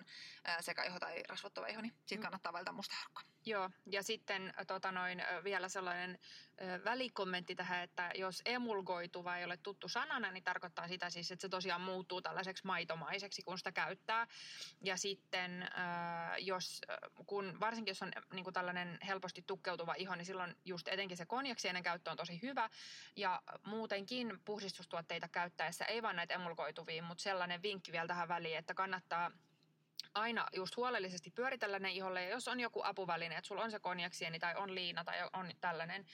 sekä 0.59 0.83
iho 0.83 0.99
tai 0.99 1.23
rasvottava 1.29 1.67
iho, 1.67 1.81
niin 1.81 1.93
sitten 1.93 2.17
mm. 2.17 2.21
kannattaa 2.21 2.53
valita 2.53 2.71
musta 2.71 2.95
herukka. 2.99 3.21
Joo, 3.45 3.69
ja 3.85 4.03
sitten 4.03 4.53
tota 4.67 4.91
noin, 4.91 5.23
vielä 5.43 5.69
sellainen 5.69 6.19
välikommentti 6.85 7.55
tähän, 7.55 7.83
että 7.83 8.11
jos 8.15 8.41
emulgoituva 8.45 9.37
ei 9.37 9.45
ole 9.45 9.57
tuttu 9.57 9.87
sanana, 9.87 10.31
niin 10.31 10.43
tarkoittaa 10.43 10.87
sitä 10.87 11.09
siis, 11.09 11.31
että 11.31 11.41
se 11.41 11.49
tosiaan 11.49 11.81
muuttuu 11.81 12.21
tällaiseksi 12.21 12.65
maitomaiseksi, 12.65 13.41
kun 13.41 13.57
sitä 13.57 13.71
käyttää. 13.71 14.27
Ja 14.81 14.97
sitten 14.97 15.69
jos, 16.37 16.81
kun, 17.25 17.59
varsinkin 17.59 17.91
jos 17.91 18.01
on 18.01 18.11
niin 18.33 18.43
kuin 18.43 18.53
tällainen 18.53 18.97
helposti 19.07 19.41
tukkeutuva 19.47 19.93
iho, 19.97 20.15
niin 20.15 20.25
silloin 20.25 20.55
just 20.65 20.87
etenkin 20.87 21.17
se 21.17 21.25
konjaksien 21.25 21.83
käyttö 21.83 22.11
on 22.11 22.17
tosi 22.17 22.41
hyvä. 22.41 22.69
Ja 23.15 23.41
muutenkin 23.65 24.39
puhdistustuotteita 25.11 25.27
käyttäessä, 25.27 25.85
ei 25.85 26.01
vain 26.01 26.15
näitä 26.15 26.33
emulgoituvia, 26.33 27.03
mutta 27.03 27.23
sellainen 27.23 27.61
vinkki 27.61 27.91
vielä 27.91 28.07
tähän 28.07 28.27
väliin, 28.27 28.57
että 28.57 28.73
kannattaa 28.73 29.31
aina 30.13 30.47
just 30.55 30.77
huolellisesti 30.77 31.31
pyöritellä 31.31 31.79
ne 31.79 31.91
iholle. 31.91 32.23
Ja 32.23 32.29
jos 32.29 32.47
on 32.47 32.59
joku 32.59 32.81
apuväline, 32.83 33.37
että 33.37 33.47
sulla 33.47 33.63
on 33.63 33.71
se 33.71 33.79
konjaksieni 33.79 34.39
tai 34.39 34.55
on 34.55 34.75
liina 34.75 35.03
tai 35.03 35.29
on 35.33 35.51
tällainen, 35.61 36.05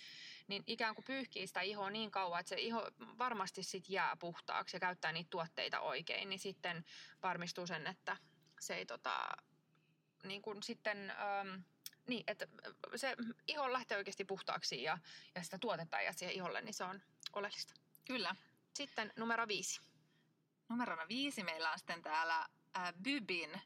niin 0.48 0.63
ikään 0.68 0.96
kuin 0.96 1.06
pyyhkii 1.06 1.48
sitä 1.48 1.62
ihoa 1.62 1.89
niin 1.89 2.12
kauan, 2.12 2.39
että 2.39 2.50
se 2.50 2.62
iho 2.62 2.92
varmasti 3.18 3.63
sit 3.63 3.89
jää 3.89 4.18
puhtaaksi 4.20 4.75
ja 4.75 4.80
käyttää 4.80 5.12
niitä 5.12 5.30
tuotteita 5.30 5.80
oikein, 5.80 6.30
niin 6.30 6.39
sitten 6.39 6.86
varmistuu 7.24 7.68
sen, 7.68 7.88
että 7.88 8.18
se 8.60 8.75
ei 8.75 8.86
tota, 8.86 9.27
niin 10.24 10.42
kuin 10.42 10.63
sitten... 10.63 11.10
Ähm, 11.10 11.62
niin, 12.08 12.24
että 12.27 12.48
se 12.96 13.16
iho 13.48 13.74
lähtee 13.74 13.98
oikeasti 13.98 14.25
puhtaaksi 14.25 14.84
ja, 14.84 14.98
ja 15.36 15.44
sitä 15.44 15.58
tuotetta 15.58 16.01
ja 16.01 16.13
siihen 16.13 16.36
iholle, 16.36 16.62
niin 16.62 16.74
se 16.74 16.84
on 16.84 17.01
oleellista. 17.34 17.74
Kyllä. 18.06 18.36
Sitten 18.78 19.14
numero 19.16 19.48
viisi. 19.48 19.82
Numerona 20.70 21.08
viisi 21.08 21.44
meillä 21.44 21.72
on 21.72 21.80
sitten 21.80 22.02
täällä 22.02 22.48
äh, 22.78 22.94
Bybin 23.04 23.62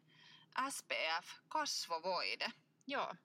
SPF-kasvovoide. 0.70 2.52
Joo. 2.88 3.16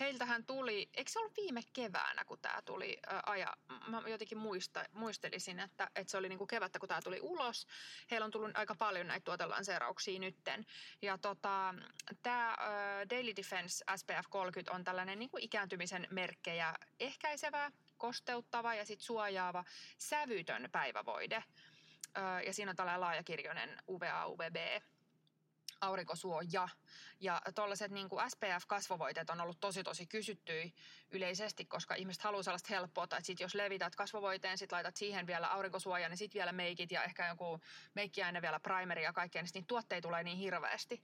Heiltähän 0.00 0.44
tuli, 0.46 0.90
eikö 0.94 1.10
se 1.10 1.18
ollut 1.18 1.36
viime 1.36 1.60
keväänä, 1.72 2.24
kun 2.24 2.38
tämä 2.38 2.62
tuli 2.62 2.98
ää, 3.06 3.22
aja? 3.26 3.56
Mä 3.86 4.02
jotenkin 4.06 4.38
muista, 4.38 4.84
muistelisin, 4.92 5.60
että, 5.60 5.90
että 5.94 6.10
se 6.10 6.16
oli 6.16 6.28
niinku 6.28 6.46
kevättä, 6.46 6.78
kun 6.78 6.88
tämä 6.88 7.02
tuli 7.02 7.18
ulos. 7.22 7.66
Heillä 8.10 8.24
on 8.24 8.30
tullut 8.30 8.50
aika 8.54 8.74
paljon 8.74 9.06
näitä 9.06 9.24
tuotelanseerauksia 9.24 10.20
nytten. 10.20 10.66
Ja 11.02 11.18
tota, 11.18 11.74
tämä 12.22 12.56
Daily 13.10 13.36
Defense 13.36 13.84
SPF 13.96 14.26
30 14.30 14.72
on 14.72 14.84
tällainen 14.84 15.18
niinku 15.18 15.38
ikääntymisen 15.40 16.06
merkkejä 16.10 16.74
ehkäisevä, 17.00 17.70
kosteuttava 18.04 18.74
ja 18.74 18.84
sit 18.84 19.00
suojaava 19.00 19.64
sävytön 19.98 20.68
päivävoide. 20.72 21.44
ja 22.46 22.52
siinä 22.54 22.70
on 22.70 22.76
tällainen 22.76 23.00
laajakirjoinen 23.00 23.76
UVA-UVB 23.88 24.56
aurinkosuoja. 25.80 26.68
Ja 27.20 27.42
tuollaiset 27.54 27.90
niin 27.90 28.08
SPF-kasvovoiteet 28.28 29.30
on 29.30 29.40
ollut 29.40 29.60
tosi 29.60 29.82
tosi 29.82 30.06
kysyttyä 30.06 30.64
yleisesti, 31.10 31.64
koska 31.64 31.94
ihmiset 31.94 32.22
haluaa 32.22 32.42
sellaista 32.42 32.74
helppoa, 32.74 33.04
että 33.04 33.20
sit 33.22 33.40
jos 33.40 33.54
levität 33.54 33.96
kasvovoiteen, 33.96 34.58
sit 34.58 34.72
laitat 34.72 34.96
siihen 34.96 35.26
vielä 35.26 35.48
aurinkosuojan, 35.48 36.10
niin 36.10 36.18
sitten 36.18 36.38
vielä 36.38 36.52
meikit 36.52 36.92
ja 36.92 37.04
ehkä 37.04 37.28
joku 37.28 37.60
meikkiaine 37.94 38.42
vielä 38.42 38.60
primeri 38.60 39.02
ja 39.02 39.12
kaikkea, 39.12 39.42
niin 39.42 39.50
niitä 39.54 39.66
tuotteita 39.66 40.08
tulee 40.08 40.22
niin 40.22 40.38
hirveästi. 40.38 41.02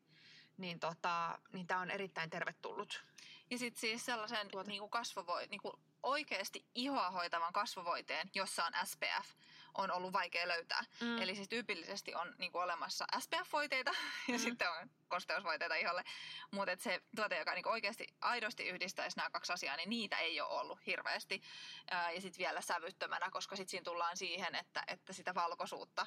Niin, 0.56 0.80
tota, 0.80 1.38
niin 1.52 1.66
tämä 1.66 1.80
on 1.80 1.90
erittäin 1.90 2.30
tervetullut. 2.30 3.04
Ja 3.50 3.58
sitten 3.58 3.80
siis 3.80 4.04
sellaisen 4.04 4.48
niin 4.66 4.80
kuin 4.80 4.90
kasvovo, 4.90 5.38
niin 5.50 5.60
kuin 5.60 5.74
oikeasti 6.02 6.66
ihoa 6.74 7.10
hoitavan 7.10 7.52
kasvovoiteen, 7.52 8.30
jossa 8.34 8.64
on 8.64 8.72
SPF, 8.84 9.30
on 9.74 9.90
ollut 9.90 10.12
vaikea 10.12 10.48
löytää. 10.48 10.84
Mm. 11.00 11.22
Eli 11.22 11.34
siis 11.34 11.48
tyypillisesti 11.48 12.14
on 12.14 12.34
niin 12.38 12.52
kuin 12.52 12.62
olemassa 12.62 13.04
SPF-voiteita 13.18 13.90
ja 14.28 14.34
mm. 14.34 14.38
sitten 14.38 14.70
on 14.70 14.90
kosteusvoiteita 15.08 15.74
iholle. 15.74 16.04
Mutta 16.50 16.76
se 16.78 17.02
tuote, 17.16 17.38
joka 17.38 17.54
niin 17.54 17.68
oikeasti 17.68 18.06
aidosti 18.20 18.68
yhdistäisi 18.68 19.16
nämä 19.16 19.30
kaksi 19.30 19.52
asiaa, 19.52 19.76
niin 19.76 19.90
niitä 19.90 20.18
ei 20.18 20.40
ole 20.40 20.60
ollut 20.60 20.86
hirveästi. 20.86 21.42
Ja 21.90 22.20
sitten 22.20 22.38
vielä 22.38 22.60
sävyttömänä, 22.60 23.30
koska 23.30 23.56
sitten 23.56 23.70
siinä 23.70 23.84
tullaan 23.84 24.16
siihen, 24.16 24.54
että, 24.54 24.84
että 24.86 25.12
sitä 25.12 25.34
valkoisuutta 25.34 26.06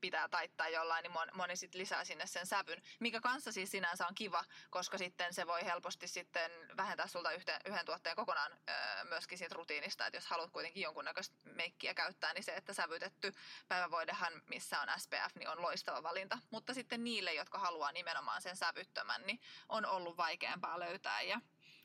pitää 0.00 0.28
taittaa 0.28 0.68
jollain, 0.68 1.02
niin 1.02 1.12
moni 1.34 1.56
sitten 1.56 1.80
lisää 1.80 2.04
sinne 2.04 2.26
sen 2.26 2.46
sävyn, 2.46 2.82
mikä 3.00 3.20
kanssa 3.20 3.52
siis 3.52 3.70
sinänsä 3.70 4.06
on 4.06 4.14
kiva, 4.14 4.44
koska 4.70 4.98
sitten 4.98 5.34
se 5.34 5.46
voi 5.46 5.64
helposti 5.64 6.08
sitten 6.08 6.50
vähentää 6.76 7.06
sulta 7.06 7.32
yhden, 7.32 7.60
yhden 7.64 7.86
tuotteen 7.86 8.16
kokonaan 8.16 8.52
öö, 8.52 9.04
myöskin 9.04 9.38
siitä 9.38 9.54
rutiinista, 9.54 10.06
että 10.06 10.16
jos 10.16 10.26
haluat 10.26 10.50
kuitenkin 10.50 10.82
jonkunnäköistä 10.82 11.36
meikkiä 11.44 11.94
käyttää, 11.94 12.32
niin 12.32 12.44
se, 12.44 12.54
että 12.54 12.74
sävytetty 12.74 13.34
päivävoidehan, 13.68 14.32
missä 14.46 14.80
on 14.80 14.88
SPF, 15.00 15.34
niin 15.34 15.48
on 15.48 15.62
loistava 15.62 16.02
valinta. 16.02 16.38
Mutta 16.50 16.74
sitten 16.74 17.04
niille, 17.04 17.34
jotka 17.34 17.58
haluaa 17.58 17.92
nimenomaan 17.92 18.42
sen 18.42 18.56
sävyttömän, 18.56 19.26
niin 19.26 19.40
on 19.68 19.86
ollut 19.86 20.16
vaikeampaa 20.16 20.80
löytää 20.80 21.22
ja 21.22 21.40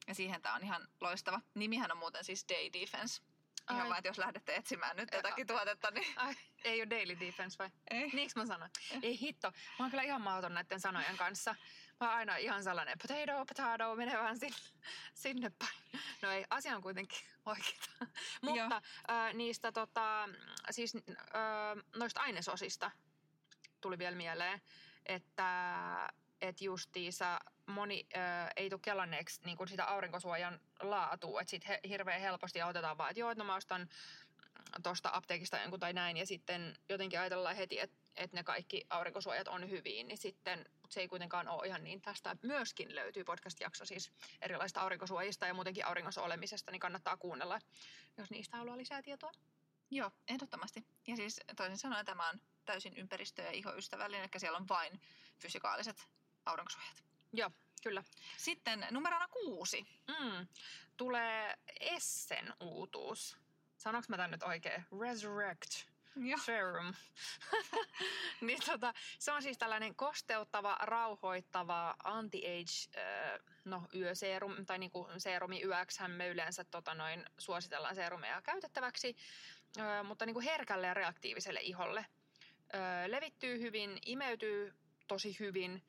ja 0.08 0.16
siihen 0.16 0.42
tämä 0.42 0.56
on 0.56 0.64
ihan 0.64 0.88
loistava. 1.02 1.42
Nimihän 1.54 1.92
on 1.92 1.98
muuten 1.98 2.24
siis 2.24 2.46
Day 2.50 2.82
Defense. 2.82 3.22
Ihan 3.72 3.82
Ai. 3.82 3.88
vaan, 3.88 3.98
että 3.98 4.10
jos 4.10 4.18
lähdette 4.18 4.56
etsimään 4.56 4.96
nyt 4.96 5.10
jotakin 5.14 5.48
tuotetta, 5.48 5.92
niin... 5.92 6.20
Ai, 6.20 6.36
ei 6.66 6.82
ole 6.82 6.90
daily 6.90 7.20
defense 7.20 7.58
vai? 7.58 7.70
Ei. 7.92 8.10
Niinkö 8.14 8.40
mä 8.40 8.46
sanon? 8.46 8.70
Ei. 9.02 9.20
hitto. 9.20 9.52
Mä 9.52 9.86
oon 9.86 9.90
kyllä 9.92 10.04
ihan 10.04 10.22
mahdoton 10.22 10.54
näiden 10.54 10.80
sanojen 10.80 11.18
kanssa. 11.18 11.56
Mä 12.00 12.08
oon 12.08 12.18
aina 12.18 12.38
ihan 12.38 12.64
sellainen 12.64 12.98
potato, 13.02 13.46
potato, 13.46 13.96
menee 13.96 14.18
vaan 14.18 14.40
sinne, 14.40 14.58
sinne 15.14 15.52
päin. 15.60 16.02
No 16.22 16.32
ei, 16.32 16.46
asia 16.50 16.76
on 16.76 16.82
kuitenkin 16.82 17.20
oikeita. 17.46 18.08
Mutta 18.42 18.82
äh, 19.10 19.34
niistä 19.34 19.72
tota, 19.72 20.30
siis 20.72 20.96
äh, 20.96 21.84
noista 21.96 22.22
ainesosista 22.22 22.92
tuli 23.82 23.98
vielä 23.98 24.16
mieleen, 24.16 24.62
että 25.06 26.14
et 26.42 26.62
justiisa 26.62 27.40
moni 27.66 28.08
ö, 28.14 28.18
ei 28.56 28.70
tule 28.70 28.80
kelanneeksi 28.84 29.42
niin 29.46 29.58
kuin 29.58 29.68
sitä 29.68 29.86
aurinkosuojan 29.86 30.60
laatua, 30.80 31.42
että 31.42 31.52
sitten 31.52 31.68
he, 31.68 31.80
hirveän 31.90 32.22
helposti 32.22 32.64
otetaan 32.64 32.98
vaan, 32.98 33.10
että 33.10 33.20
joo, 33.20 33.32
että 33.32 33.44
no 33.44 33.48
mä 33.48 33.56
ostan 33.56 33.90
tuosta 34.84 35.10
apteekista 35.13 35.58
jonkun 35.58 35.79
tai 35.79 35.94
näin, 35.94 36.17
ja 36.17 36.25
sitten 36.25 36.77
jotenkin 36.89 37.20
ajatellaan 37.20 37.55
heti, 37.55 37.79
että, 37.79 37.98
että 38.15 38.38
ne 38.38 38.44
kaikki 38.44 38.86
aurinkosuojat 38.89 39.48
on 39.48 39.70
hyviin, 39.70 40.08
niin 40.08 40.17
sitten 40.17 40.70
se 40.89 41.01
ei 41.01 41.08
kuitenkaan 41.08 41.48
ole 41.48 41.67
ihan 41.67 41.84
niin. 41.84 42.01
Tästä 42.01 42.38
myöskin 42.41 42.96
löytyy 42.96 43.24
podcast-jakso 43.24 43.86
siis 43.86 44.12
erilaisista 44.41 44.82
aurinkosuojista 44.82 45.48
ja 45.48 45.53
muutenkin 45.53 45.86
auringossa 45.86 46.22
olemisesta, 46.22 46.72
niin 46.72 46.79
kannattaa 46.79 47.17
kuunnella, 47.17 47.60
jos 48.17 48.32
niistä 48.32 48.58
haluaa 48.58 48.77
lisää 48.77 49.01
tietoa. 49.01 49.32
Joo, 49.91 50.12
ehdottomasti. 50.27 50.86
Ja 51.08 51.15
siis 51.15 51.41
toisin 51.55 51.77
sanoen 51.77 52.05
tämä 52.05 52.29
on 52.29 52.41
täysin 52.65 52.98
ympäristö- 52.98 53.41
ja 53.41 53.51
ihoystävällinen, 53.51 54.29
eli 54.34 54.39
siellä 54.39 54.58
on 54.58 54.67
vain 54.67 55.01
fysikaaliset 55.39 56.08
aurinkosuojat. 56.46 57.03
Joo, 57.34 57.51
kyllä. 57.84 58.03
Sitten 58.38 58.88
numerona 58.91 59.27
kuusi. 59.27 59.86
Mm. 60.08 60.48
Tulee 60.98 61.58
Essen 61.79 62.53
uutuus. 62.60 63.38
Sanoinko 63.86 64.06
mä 64.10 64.18
tän 64.18 64.32
nyt 64.32 64.44
oikein? 64.44 64.86
Resurrect. 65.01 65.70
Joo. 66.15 66.39
Serum. 66.46 66.94
niin 68.42 68.60
tota, 68.65 68.94
se 69.20 69.32
on 69.32 69.42
siis 69.42 69.58
tällainen 69.58 69.96
kosteuttava, 69.96 70.77
rauhoittava 70.82 71.96
anti-age 72.04 73.01
äh, 73.01 73.39
no, 73.65 73.84
yöserum, 73.96 74.65
tai 74.65 74.80
niinku 74.80 75.08
serumi 75.18 75.62
yökshän 75.63 76.12
me 76.12 76.27
yleensä 76.27 76.63
tota, 76.63 76.94
noin, 76.94 77.25
suositellaan 77.38 77.96
serumeja 77.96 78.42
käytettäväksi, 78.42 79.15
äh, 79.80 80.06
mutta 80.06 80.25
niinku 80.25 80.42
herkälle 80.42 80.88
ja 80.88 80.94
reaktiiviselle 80.94 81.60
iholle. 81.62 82.00
Äh, 82.75 83.06
levittyy 83.08 83.60
hyvin, 83.60 84.00
imeytyy 84.06 84.74
tosi 85.08 85.38
hyvin, 85.39 85.84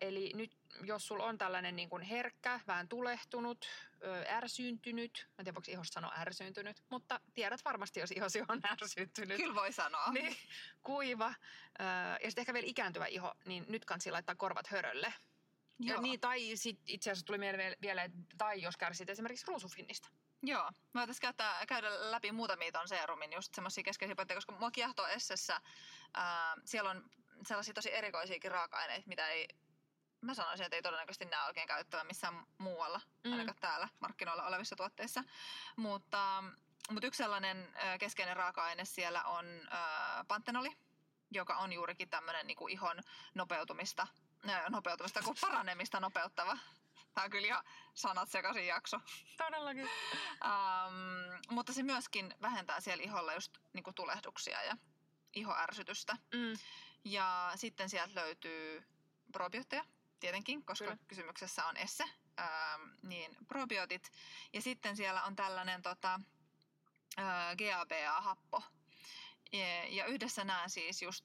eli 0.00 0.32
nyt 0.34 0.56
jos 0.82 1.06
sulla 1.06 1.24
on 1.24 1.38
tällainen 1.38 1.76
niin 1.76 1.88
kuin 1.88 2.02
herkkä, 2.02 2.60
vähän 2.66 2.88
tulehtunut, 2.88 3.66
ö, 4.04 4.24
ärsyyntynyt, 4.28 5.26
mä 5.28 5.34
en 5.38 5.44
tiedä 5.44 5.54
voiko 5.54 5.70
ihosta 5.70 5.94
sanoa 5.94 6.12
ärsyyntynyt, 6.18 6.82
mutta 6.90 7.20
tiedät 7.34 7.64
varmasti, 7.64 8.00
jos 8.00 8.10
ihosi 8.10 8.42
on 8.48 8.60
ärsyyntynyt. 8.72 9.36
Kyllä 9.36 9.54
voi 9.54 9.72
sanoa. 9.72 10.10
Niin, 10.12 10.36
kuiva 10.82 11.28
ö, 11.28 11.82
ja 12.22 12.30
sitten 12.30 12.42
ehkä 12.42 12.54
vielä 12.54 12.66
ikääntyvä 12.66 13.06
iho, 13.06 13.34
niin 13.44 13.64
nyt 13.68 13.84
kansi 13.84 14.10
laittaa 14.10 14.34
korvat 14.34 14.66
hörölle. 14.66 15.14
Ja 15.78 15.92
Joo. 15.92 16.02
niin, 16.02 16.20
tai 16.20 16.56
sit 16.56 16.80
itse 16.86 17.10
asiassa 17.10 17.26
tuli 17.26 17.38
mieleen 17.38 17.76
vielä, 17.82 18.02
että 18.02 18.18
tai 18.38 18.62
jos 18.62 18.76
kärsit 18.76 19.10
esimerkiksi 19.10 19.46
ruusufinnistä. 19.46 20.08
Joo. 20.42 20.70
Mä 20.92 21.00
voitaisiin 21.00 21.20
käyttää, 21.20 21.66
käydä 21.66 22.10
läpi 22.10 22.32
muutamia 22.32 22.72
ton 22.72 22.88
serumin, 22.88 23.32
just 23.32 23.54
semmoisia 23.54 23.84
keskeisiä 23.84 24.16
pointteja, 24.16 24.36
koska 24.36 24.52
mua 24.52 24.70
kiehtoo 24.70 25.06
Essessä. 25.06 25.60
Ää, 26.14 26.56
siellä 26.64 26.90
on 26.90 27.10
sellaisia 27.46 27.74
tosi 27.74 27.94
erikoisiakin 27.94 28.50
raaka-aineita, 28.50 29.08
mitä 29.08 29.28
ei, 29.28 29.48
mä 30.24 30.34
sanoisin, 30.34 30.66
että 30.66 30.76
ei 30.76 30.82
todennäköisesti 30.82 31.24
näe 31.24 31.46
oikein 31.46 31.68
käyttävän 31.68 32.06
missään 32.06 32.46
muualla, 32.58 33.00
Mm. 33.24 33.32
ainakaan 33.32 33.58
täällä 33.60 33.88
markkinoilla 34.00 34.46
olevissa 34.46 34.76
tuotteissa. 34.76 35.24
Mutta, 35.76 36.44
mutta 36.90 37.06
yksi 37.06 37.18
sellainen 37.18 37.74
keskeinen 38.00 38.36
raaka-aine 38.36 38.84
siellä 38.84 39.22
on 39.24 39.46
pantenoli, 40.28 40.76
joka 41.30 41.56
on 41.56 41.72
juurikin 41.72 42.08
tämmöinen 42.10 42.46
niin 42.46 42.68
ihon 42.70 43.00
nopeutumista, 43.34 44.06
nopeutumista 44.68 45.22
kuin 45.22 45.36
paranemista 45.40 46.00
nopeuttava. 46.00 46.58
Tämä 47.14 47.24
on 47.24 47.30
kyllä 47.30 47.46
ihan 47.46 47.64
sanat 47.94 48.28
sekaisin 48.28 48.66
jakso. 48.66 49.00
Todellakin. 49.36 49.84
Um, 49.84 51.54
mutta 51.54 51.72
se 51.72 51.82
myöskin 51.82 52.34
vähentää 52.42 52.80
siellä 52.80 53.04
iholla 53.04 53.34
just 53.34 53.58
niinku 53.72 53.92
tulehduksia 53.92 54.62
ja 54.62 54.76
ihoärsytystä. 55.32 56.16
Mm. 56.34 56.58
Ja 57.04 57.52
sitten 57.56 57.90
sieltä 57.90 58.14
löytyy 58.14 58.84
probiootteja, 59.32 59.84
tietenkin, 60.24 60.64
koska 60.64 60.84
Kyllä. 60.84 60.98
Kysymyksessä 61.08 61.66
on 61.66 61.76
esse, 61.76 62.04
um, 62.04 62.90
niin 63.02 63.36
probiootit. 63.48 64.10
Ja 64.52 64.62
sitten 64.62 64.96
siellä 64.96 65.22
on 65.22 65.36
tällainen 65.36 65.82
tota, 65.82 66.20
uh, 67.18 67.56
GABA-happo. 67.58 68.62
Ja, 69.52 69.84
ja 69.88 70.06
yhdessä 70.06 70.44
nämä 70.44 70.68
siis 70.68 71.02
just 71.02 71.24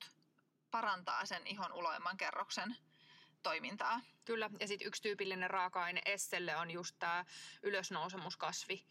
parantaa 0.71 1.25
sen 1.25 1.47
ihon 1.47 1.73
uloimman 1.73 2.17
kerroksen 2.17 2.75
toimintaa. 3.43 4.01
Kyllä, 4.25 4.49
ja 4.59 4.67
sitten 4.67 4.87
yksi 4.87 5.01
tyypillinen 5.01 5.49
raaka-aine 5.49 6.01
Esselle 6.05 6.55
on 6.55 6.71
just 6.71 6.95
tämä 6.99 7.25
ylösnousemuskasvi. 7.63 8.85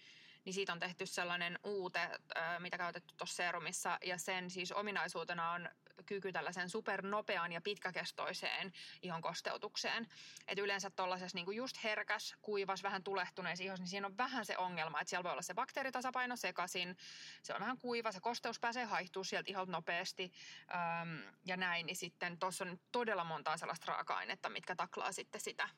Niin 0.45 0.55
siitä 0.55 0.73
on 0.73 0.79
tehty 0.79 1.07
sellainen 1.07 1.59
uute, 1.65 2.01
äh, 2.01 2.61
mitä 2.61 2.79
käytetty 2.79 3.15
tuossa 3.17 3.37
serumissa, 3.37 3.99
ja 4.05 4.19
sen 4.19 4.51
siis 4.51 4.73
ominaisuutena 4.73 5.51
on 5.51 5.69
kyky 6.09 6.33
tällaisen 6.33 6.71
supernopeaan 6.71 7.53
ja 7.53 7.61
pitkäkestoiseen 7.61 8.73
ihon 9.03 9.23
kosteutukseen. 9.23 10.07
Et 10.47 10.59
yleensä 10.59 10.91
tuollaisessa 10.91 11.37
niinku 11.37 11.51
just 11.51 11.85
herkäs, 11.85 12.35
kuivas, 12.43 12.83
vähän 12.83 13.03
tulehtuneessa 13.03 13.65
ihossa, 13.65 13.83
niin 13.83 13.89
siinä 13.89 14.07
on 14.07 14.17
vähän 14.17 14.47
se 14.47 14.57
ongelma, 14.57 15.01
että 15.01 15.11
siellä 15.11 15.25
voi 15.25 15.33
olla 15.33 15.43
se 15.43 15.55
bakteeritasapaino 15.55 16.37
sekaisin, 16.37 16.97
se 17.43 17.55
on 17.55 17.61
vähän 17.61 17.79
kuiva, 17.79 18.13
se 18.13 18.21
kosteus 18.21 18.61
pääsee 18.61 18.85
haihtuu 18.85 19.25
sieltä 19.25 19.51
iholta 19.51 19.73
nopeasti 19.73 20.33
äm, 21.03 21.23
ja 21.45 21.57
näin, 21.57 21.87
niin 21.87 21.97
sitten 21.97 22.39
tuossa 22.39 22.65
on 22.65 22.81
todella 22.93 23.25
montaa 23.25 23.57
sellaista 23.57 23.93
raaka-ainetta, 23.93 24.49
mitkä 24.49 24.77
taklaa 24.77 25.13
sitten 25.13 25.41
sitä. 25.41 25.69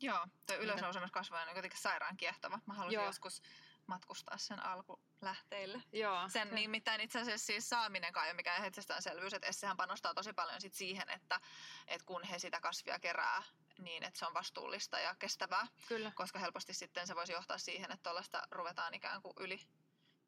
Joo, 0.00 0.26
tuo 0.46 0.56
ylösnousemuskasvu 0.56 1.36
on 1.36 1.56
jotenkin 1.56 1.80
sairaan 1.80 2.16
kiehtova. 2.16 2.60
Mä 2.66 2.74
haluaisin 2.74 2.94
Joo. 2.94 3.06
joskus 3.06 3.42
matkustaa 3.90 4.36
sen 4.38 4.62
alkulähteille. 4.64 5.82
Joo. 5.92 6.28
Sen 6.28 6.48
se- 6.48 6.54
nimittäin 6.54 7.00
itse 7.00 7.20
asiassa 7.20 7.46
siis 7.46 7.68
saaminenkaan 7.68 8.26
ei 8.26 8.30
ole 8.30 8.36
mikään 8.36 8.64
itsestäänselvyys, 8.66 9.34
että 9.34 9.48
Essehän 9.48 9.76
panostaa 9.76 10.14
tosi 10.14 10.32
paljon 10.32 10.60
sit 10.60 10.74
siihen, 10.74 11.10
että, 11.10 11.40
että 11.86 12.06
kun 12.06 12.24
he 12.24 12.38
sitä 12.38 12.60
kasvia 12.60 12.98
kerää, 12.98 13.42
niin 13.78 14.02
että 14.02 14.18
se 14.18 14.26
on 14.26 14.34
vastuullista 14.34 14.98
ja 14.98 15.14
kestävää, 15.18 15.66
Kyllä. 15.88 16.12
koska 16.14 16.38
helposti 16.38 16.74
sitten 16.74 17.06
se 17.06 17.14
voisi 17.14 17.32
johtaa 17.32 17.58
siihen, 17.58 17.92
että 17.92 18.02
tuollaista 18.02 18.42
ruvetaan 18.50 18.94
ikään 18.94 19.22
kuin 19.22 19.34
yli, 19.40 19.60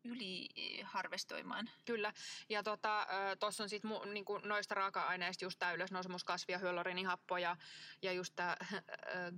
yli 0.04 0.48
harvestoimaan. 0.84 1.70
Kyllä. 1.84 2.12
Ja 2.48 2.62
tota, 2.62 3.06
tuossa 3.40 3.62
on 3.62 3.68
sitten 3.68 3.88
mu, 3.88 4.04
niinku 4.04 4.38
noista 4.38 4.74
raaka-aineista 4.74 5.44
just 5.44 5.58
tämä 5.58 5.72
ylösnousemuskasvi 5.72 6.52
ja 6.52 6.58
hyaluronihappo 6.58 7.38
ja, 7.38 7.56
ja 8.02 8.12
just 8.12 8.32
tämä 8.36 8.56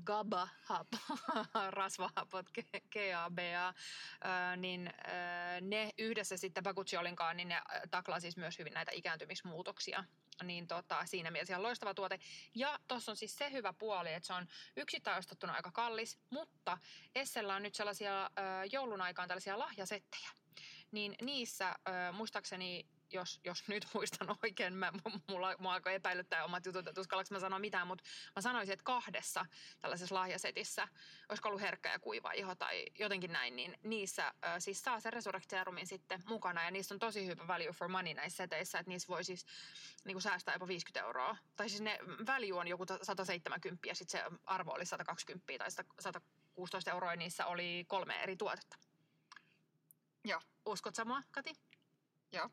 GABA-happo, 0.05 0.99
rasvahapot, 1.71 2.47
GABA, 2.93 3.75
niin 4.57 4.91
ne 5.61 5.91
yhdessä 5.99 6.37
sitten 6.37 6.63
Bagucciolinkaan, 6.63 7.37
niin 7.37 7.49
ne 7.49 7.63
taklaa 7.91 8.21
siis 8.21 8.37
myös 8.37 8.59
hyvin 8.59 8.75
näitä 8.75 8.93
ikääntymismuutoksia. 8.95 10.05
Niin 10.43 10.67
tota, 10.67 11.07
siinä 11.07 11.31
mielessä 11.31 11.53
ihan 11.53 11.63
loistava 11.63 11.95
tuote. 11.95 12.19
Ja 12.55 12.81
tuossa 12.89 13.13
on 13.13 13.17
siis 13.17 13.37
se 13.37 13.53
hyvä 13.53 13.73
puoli, 13.73 14.13
että 14.13 14.27
se 14.27 14.33
on 14.33 14.47
yksittäin 14.77 15.19
ostettuna 15.19 15.53
aika 15.53 15.71
kallis, 15.71 16.19
mutta 16.31 16.79
Essellä 17.15 17.55
on 17.55 17.63
nyt 17.63 17.75
sellaisia 17.75 18.25
ö, 18.25 18.31
joulun 18.73 19.01
aikaan 19.01 19.29
tällaisia 19.29 19.59
lahjasettejä 19.59 20.31
niin 20.95 21.15
niissä 21.23 21.69
äh, 21.69 21.77
muistaakseni, 22.13 22.87
jos, 23.13 23.41
jos 23.45 23.65
nyt 23.69 23.87
muistan 23.95 24.37
oikein, 24.43 24.75
mä, 24.75 24.93
mulla, 25.29 25.55
mua 25.59 25.75
alkoi 25.75 25.95
epäilyttää 25.95 26.45
omat 26.45 26.67
jutut, 26.67 26.87
että 26.87 27.01
uskallanko 27.01 27.35
mä 27.35 27.41
sanoa 27.41 27.59
mitään, 27.59 27.87
mutta 27.87 28.05
mä 28.37 28.43
sanoisin, 28.43 28.73
että 28.73 28.85
kahdessa 28.85 29.47
tällaisessa 29.81 30.15
lahjasetissä, 30.15 30.89
olisiko 31.29 31.49
ollut 31.49 31.61
herkkä 31.61 31.93
ja 31.93 31.99
kuiva 31.99 32.33
iho 32.33 32.55
tai 32.55 32.87
jotenkin 32.99 33.33
näin, 33.33 33.57
niin 33.57 33.79
niissä 33.83 34.27
äh, 34.27 34.35
siis 34.59 34.83
saa 34.83 35.01
sen 35.01 35.13
Resurrect 35.13 35.51
Serumin 35.51 35.87
sitten 35.87 36.23
mukana 36.27 36.65
ja 36.65 36.71
niissä 36.71 36.95
on 36.95 36.99
tosi 36.99 37.27
hyvä 37.27 37.47
value 37.47 37.73
for 37.73 37.89
money 37.89 38.15
näissä 38.15 38.37
seteissä, 38.37 38.79
että 38.79 38.91
niissä 38.91 39.09
voi 39.09 39.25
siis 39.25 39.47
niin 40.05 40.15
kuin 40.15 40.23
säästää 40.23 40.55
jopa 40.55 40.69
50 40.69 41.07
euroa. 41.07 41.37
Tai 41.57 41.69
siis 41.69 41.83
ne 41.83 41.99
value 42.27 42.61
on 42.61 42.69
joku 42.69 42.85
170 43.03 43.89
ja 43.89 43.95
sitten 43.95 44.21
se 44.21 44.37
arvo 44.45 44.73
oli 44.73 44.87
120 44.87 45.59
tai 45.59 45.71
116 45.71 46.91
euroa 46.91 47.17
niissä 47.17 47.47
oli 47.47 47.85
kolme 47.89 48.23
eri 48.23 48.37
tuotetta. 48.37 48.77
Joo. 50.25 50.41
Uskot 50.67 50.95
samaa, 50.95 51.23
Kati? 51.31 51.53
Joo. 52.33 52.51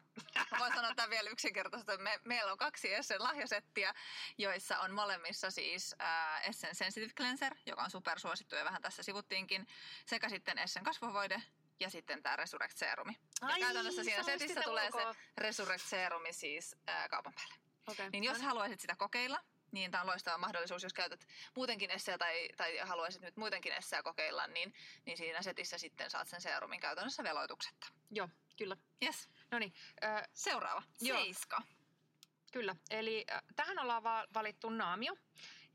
Mä 0.52 0.60
voin 0.60 0.74
sanoa 0.74 0.96
tämän 0.96 1.10
vielä 1.10 1.30
yksinkertaisesti. 1.30 1.98
Me, 1.98 2.20
meillä 2.26 2.52
on 2.52 2.58
kaksi 2.58 2.94
Essen 2.94 3.24
lahjasettiä, 3.24 3.94
joissa 4.38 4.80
on 4.80 4.92
molemmissa 4.92 5.52
siis 5.52 5.96
äh, 6.02 6.50
Essen 6.50 6.76
Sensitive 6.76 7.14
Cleanser, 7.14 7.56
joka 7.66 7.84
on 7.84 7.92
supersuosittu 7.92 8.56
ja 8.56 8.66
vähän 8.66 8.82
tässä 8.82 9.04
sivuttiinkin, 9.04 9.68
sekä 10.06 10.30
sitten 10.30 10.60
Essen 10.60 10.84
kasvovoide 10.84 11.42
ja 11.80 11.90
sitten 11.90 12.24
tämä 12.24 12.36
Resurrect 12.36 12.78
Serumi. 12.78 13.18
Ja 13.42 13.48
käytännössä 13.60 14.04
siinä 14.04 14.18
muistit 14.18 14.40
setissä 14.40 14.62
tulee 14.62 14.86
ulkoa. 14.86 15.14
se 15.14 15.20
Resurrect 15.38 15.84
Serumi 15.86 16.34
siis 16.34 16.76
äh, 16.90 17.10
kaupan 17.10 17.34
päälle. 17.34 17.56
Okay. 17.88 18.10
Niin 18.12 18.24
jos 18.24 18.42
haluaisit 18.42 18.80
sitä 18.80 18.96
kokeilla, 18.96 19.44
niin 19.72 19.92
tämä 19.92 20.02
on 20.02 20.08
loistava 20.08 20.38
mahdollisuus, 20.38 20.84
jos 20.84 20.94
käytät 20.94 21.28
muutenkin 21.56 21.92
esseä 21.92 22.18
tai, 22.18 22.50
tai 22.58 22.78
haluaisit 22.78 23.22
nyt 23.22 23.38
muutenkin 23.38 23.74
esseä 23.74 24.04
kokeilla, 24.04 24.48
niin, 24.48 24.74
niin 25.06 25.18
siinä 25.18 25.42
setissä 25.42 25.78
sitten 25.78 26.10
saat 26.10 26.28
sen 26.28 26.42
serumin 26.42 26.80
käytännössä 26.80 27.24
veloituksetta. 27.24 27.88
Joo, 28.12 28.30
kyllä. 28.58 28.78
Yes. 29.04 29.30
No 29.52 29.60
niin, 29.60 29.74
äh, 30.04 30.24
Seuraava. 30.34 30.84
Joo. 31.02 31.18
Seiska. 31.18 31.62
kyllä. 32.52 32.76
Eli 32.90 33.26
äh, 33.32 33.42
tähän 33.56 33.80
ollaan 33.80 34.04
va- 34.04 34.28
valittu 34.34 34.70
naamio. 34.70 35.16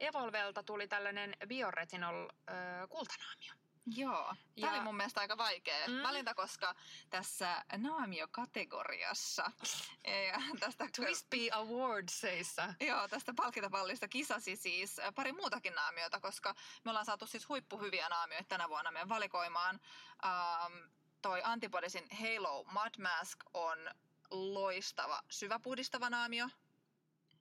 Evolvelta 0.00 0.62
tuli 0.62 0.88
tällainen 0.88 1.36
bioretinol 1.46 2.28
äh, 2.28 2.88
kultanaamio. 2.88 3.52
Joo. 3.86 4.24
Tämä 4.24 4.36
Ja- 4.56 4.70
oli 4.72 4.80
mun 4.80 4.96
mielestä 4.96 5.20
aika 5.20 5.38
vaikea 5.38 5.86
Mm. 5.88 6.02
valinta, 6.02 6.34
koska 6.34 6.74
tässä 7.10 7.64
naamio-kategoriassa 7.76 9.50
ja 10.32 10.40
tästä, 10.60 10.88
Twisby 10.96 11.48
Awardsseissa. 11.52 12.74
Joo, 12.80 13.08
tästä 13.08 13.32
palkintopallista 13.36 14.08
kisasi 14.08 14.56
siis 14.56 14.98
äh, 14.98 15.14
pari 15.14 15.32
muutakin 15.32 15.74
naamiota, 15.74 16.20
koska 16.20 16.54
me 16.84 16.90
ollaan 16.90 17.06
saatu 17.06 17.26
siis 17.26 17.48
huippuhyviä 17.48 18.08
naamioita 18.08 18.48
tänä 18.48 18.68
vuonna 18.68 18.90
meidän 18.90 19.08
valikoimaan. 19.08 19.80
Ähm, 20.24 20.72
toi 21.22 21.40
Antibodisin 21.44 22.08
Halo 22.20 22.64
Mud 22.64 23.02
Mask 23.02 23.38
on 23.54 23.78
loistava 24.30 25.22
syväpuhdistava 25.30 26.10
naamio. 26.10 26.48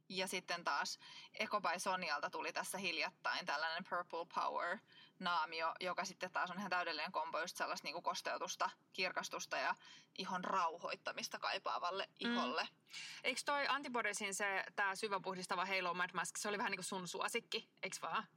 Ja 0.10 0.27
sitten 0.27 0.63
taas 0.63 0.99
Eco 1.34 1.62
by 1.62 1.79
Sonialta 1.79 2.29
tuli 2.29 2.53
tässä 2.53 2.77
hiljattain 2.77 3.45
tällainen 3.45 3.84
Purple 3.89 4.25
Power 4.36 4.77
naamio, 5.19 5.73
joka 5.80 6.06
sitten 6.06 6.32
taas 6.32 6.51
on 6.51 6.58
ihan 6.58 6.69
täydellinen 6.69 7.12
kombo 7.12 7.39
just 7.39 7.58
sellaista 7.58 7.86
niinku 7.86 8.01
kosteutusta, 8.01 8.69
kirkastusta 8.93 9.58
ja 9.58 9.75
ihon 10.17 10.43
rauhoittamista 10.43 11.39
kaipaavalle 11.39 12.10
iholle. 12.19 12.63
Mm. 12.63 12.78
Eikö 13.23 13.41
toi 13.45 13.65
Antibodesin 13.67 14.34
se, 14.34 14.63
tää 14.75 14.95
syvä 14.95 15.19
puhdistava 15.19 15.65
Halo 15.65 15.93
Mad 15.93 16.10
Mask, 16.13 16.38
se 16.38 16.47
oli 16.47 16.58
vähän 16.58 16.71
niin 16.71 16.78
kuin 16.78 16.86
sun 16.86 17.08
suosikki, 17.08 17.69
eikö 17.84 17.97
vaan? 18.01 18.28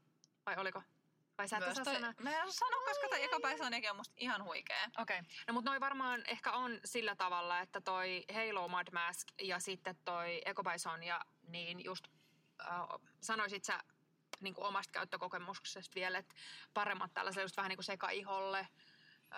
Vai 0.46 0.56
oliko? 0.56 0.82
Vai 1.38 1.48
sä 1.48 1.56
et 1.56 1.62
osaa 1.62 1.84
toi, 1.84 1.94
sanoa? 1.94 2.14
mä 2.20 2.30
en 2.30 2.52
sano, 2.52 2.76
koska 2.84 3.08
toi 3.08 3.22
ekapäisonikin 3.22 3.90
on 3.90 3.96
musta 3.96 4.14
ihan 4.18 4.44
huikea. 4.44 4.84
Okei. 4.98 5.18
Okay. 5.18 5.30
No 5.46 5.54
mutta 5.54 5.70
noi 5.70 5.80
varmaan 5.80 6.22
ehkä 6.26 6.52
on 6.52 6.80
sillä 6.84 7.16
tavalla, 7.16 7.60
että 7.60 7.80
toi 7.80 8.24
Halo 8.34 8.68
Mud 8.68 8.86
Mask 8.92 9.28
ja 9.42 9.58
sitten 9.60 9.96
toi 10.04 10.42
Eco 10.44 10.62
by 10.62 10.78
Sonia, 10.78 11.20
niin 11.42 11.84
just 11.84 12.04
äh, 12.60 12.68
sanoisit 13.20 13.64
sä 13.64 13.80
niin 14.40 14.54
kuin 14.54 14.66
omasta 14.66 14.92
käyttökokemuksesta 14.92 15.94
vielä, 15.94 16.18
että 16.18 16.34
paremmat 16.74 17.14
tällaiselle 17.14 17.44
just 17.44 17.56
vähän 17.56 17.68
niin 17.68 17.76
kuin 17.76 17.84
sekaiholle, 17.84 18.58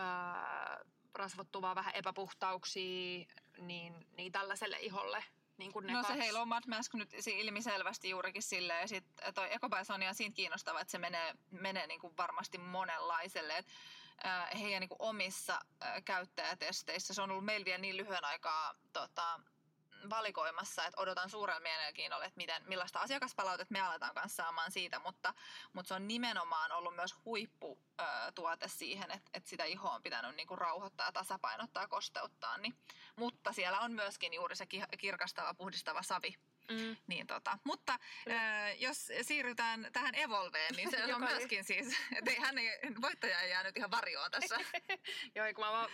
äh, 0.01 0.87
rasvottuvaa 1.15 1.75
vähän 1.75 1.95
epäpuhtauksia, 1.95 3.27
niin, 3.59 4.07
niin 4.17 4.33
tällaiselle 4.33 4.79
iholle. 4.81 5.25
Niin 5.57 5.73
kuin 5.73 5.87
ne 5.87 5.93
No 5.93 6.03
se 6.03 6.09
kaksi. 6.09 6.27
Halo 6.27 6.47
Mad 6.47 6.63
Mask 6.67 6.95
nyt 6.95 7.15
ilmiselvästi 7.27 8.11
juurikin 8.11 8.43
silleen. 8.43 8.81
Ja 8.81 8.89
sitten 8.89 9.35
toi 9.35 9.49
Sonia 9.85 10.09
on 10.09 10.15
siitä 10.15 10.35
kiinnostava, 10.35 10.81
että 10.81 10.91
se 10.91 10.99
menee, 10.99 11.35
menee 11.51 11.87
niinku 11.87 12.15
varmasti 12.19 12.59
monenlaiselle. 12.59 13.57
Et, 13.57 13.67
äh, 14.27 14.61
heidän 14.61 14.81
niinku 14.81 14.97
omissa 14.99 15.61
äh, 15.83 16.05
käyttäjätesteissä, 16.05 17.15
se 17.15 17.23
on 17.23 17.31
ollut 17.31 17.45
meillä 17.45 17.65
vielä 17.65 17.79
niin 17.79 17.97
lyhyen 17.97 18.25
aikaa 18.25 18.75
tota, 18.93 19.41
valikoimassa, 20.11 20.85
että 20.85 21.01
odotan 21.01 21.31
suurella 21.31 21.61
mielenkiinnolla, 21.61 22.25
että 22.25 22.37
miten, 22.37 22.63
millaista 22.67 23.01
asiakaspalautetta 23.01 23.73
me 23.73 23.81
aletaan 23.81 24.15
kanssa 24.15 24.43
saamaan 24.43 24.73
siitä, 24.73 24.99
mutta, 24.99 25.35
mutta 25.73 25.89
se 25.89 25.95
on 25.95 26.09
nimenomaan 26.09 26.73
ollut 26.73 26.95
myös 26.95 27.15
huipputuote 27.25 28.69
siihen, 28.69 29.11
että, 29.11 29.31
että 29.35 29.51
sitä 29.51 29.65
ihoa 29.65 29.95
on 29.95 30.03
pitänyt 30.03 30.37
niinku 30.37 30.57
rauhoittaa, 30.57 31.13
tasapainottaa, 31.13 31.89
kosteuttaa. 31.89 32.59
Niin. 32.59 32.75
Mutta 33.17 33.53
siellä 33.53 33.81
on 33.81 33.93
myöskin 33.93 34.35
juuri 34.35 34.57
se 34.57 34.67
ki- 34.67 34.83
kirkastava, 34.99 35.55
puhdistava 35.55 36.03
savi. 36.03 36.35
Mm. 36.71 36.97
Niin 37.07 37.27
tota. 37.27 37.59
Mutta 37.65 37.99
äh, 38.31 38.81
jos 38.81 39.09
siirrytään 39.23 39.89
tähän 39.93 40.15
Evolveen, 40.15 40.75
niin 40.77 40.91
se 40.91 41.05
on 41.15 41.21
myöskin 41.21 41.65
siis, 41.65 41.97
että 42.17 42.31
hän 42.41 42.59
ei, 42.59 42.71
voittaja 43.03 43.41
ei 43.41 43.51
jää 43.51 43.63
nyt 43.63 43.77
ihan 43.77 43.91
varjoon 43.91 44.31
tässä. 44.31 44.57
Joo, 45.35 45.47
kun 45.55 45.65
mä 45.65 45.89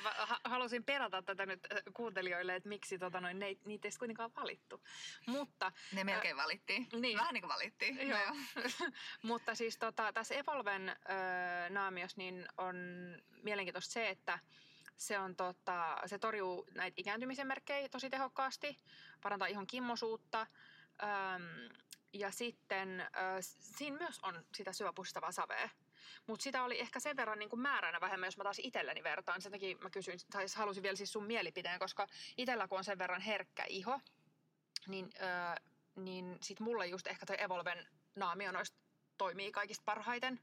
halusin 0.45 0.85
perata 0.85 1.23
tätä 1.23 1.47
nyt 1.47 1.61
äh, 1.73 1.79
kuuntelijoille, 1.95 2.55
että 2.55 2.69
miksi 2.69 2.99
tota 2.99 3.21
noin, 3.21 3.39
ne, 3.39 3.57
niitä 3.65 3.89
ei 3.89 3.93
kuitenkaan 3.99 4.35
valittu. 4.35 4.83
Mutta 5.27 5.73
Ne 5.93 6.05
melkein 6.05 6.37
valittiin. 6.37 6.89
niin. 6.93 7.19
Vähän 7.19 7.35
niin 7.35 7.43
kuin 7.43 7.53
valittiin. 7.53 7.97
Joo. 8.09 8.27
No 8.29 8.91
Mutta 9.23 9.55
siis 9.55 9.79
tota, 9.79 10.13
tässä 10.13 10.35
Evolven 10.35 10.89
öö, 10.89 11.71
naamios 11.71 12.17
niin 12.17 12.49
on 12.59 12.77
mielenkiintoista 13.43 13.93
se, 13.93 14.09
että 14.09 14.39
se, 14.97 15.19
on, 15.19 15.37
tota, 15.37 15.97
se 16.07 16.19
torjuu 16.19 16.67
näitä 16.75 16.95
ikääntymisen 16.97 17.47
merkkejä 17.47 17.89
tosi 17.89 18.11
tehokkaasti, 18.11 18.77
parantaa 19.23 19.49
ihon 19.49 19.67
kimmosuutta. 19.67 20.47
Öm, 21.03 21.77
ja 22.13 22.31
sitten 22.31 23.01
ö, 23.01 23.07
siinä 23.41 23.99
myös 23.99 24.21
on 24.23 24.45
sitä 24.55 24.73
syöpuhistavaa 24.73 25.33
savea. 25.33 25.69
Mutta 26.27 26.43
sitä 26.43 26.65
oli 26.65 26.81
ehkä 26.81 27.01
sen 27.01 27.17
verran 27.17 27.39
niin 27.39 27.51
kuin 27.51 27.61
määränä 27.61 28.01
vähemmän, 28.01 28.27
jos 28.27 28.37
mä 28.37 28.45
taas 28.45 28.59
itselleni 28.59 29.03
vertaan. 29.03 29.43
Sen 29.43 29.53
takia 29.53 29.77
mä 29.77 29.91
kysyin, 29.91 30.19
tai 30.31 30.47
halusin 30.57 30.83
vielä 30.83 30.97
siis 30.97 31.13
sun 31.13 31.27
mielipiteen, 31.27 31.79
koska 31.79 32.07
itsellä 32.37 32.69
kun 32.69 32.79
on 32.79 32.85
sen 32.85 32.99
verran 32.99 33.21
herkkä 33.21 33.65
iho, 33.69 34.01
niin, 34.87 35.11
ö, 35.17 35.61
niin 35.97 36.39
sit 36.43 36.61
mulle 36.61 36.87
just 36.87 37.07
ehkä 37.07 37.27
toi 37.27 37.43
Evolven 37.43 37.89
naamio 38.15 38.53
noista 38.53 38.79
toimii 39.19 39.53
kaikista 39.53 39.83
parhaiten. 39.85 40.41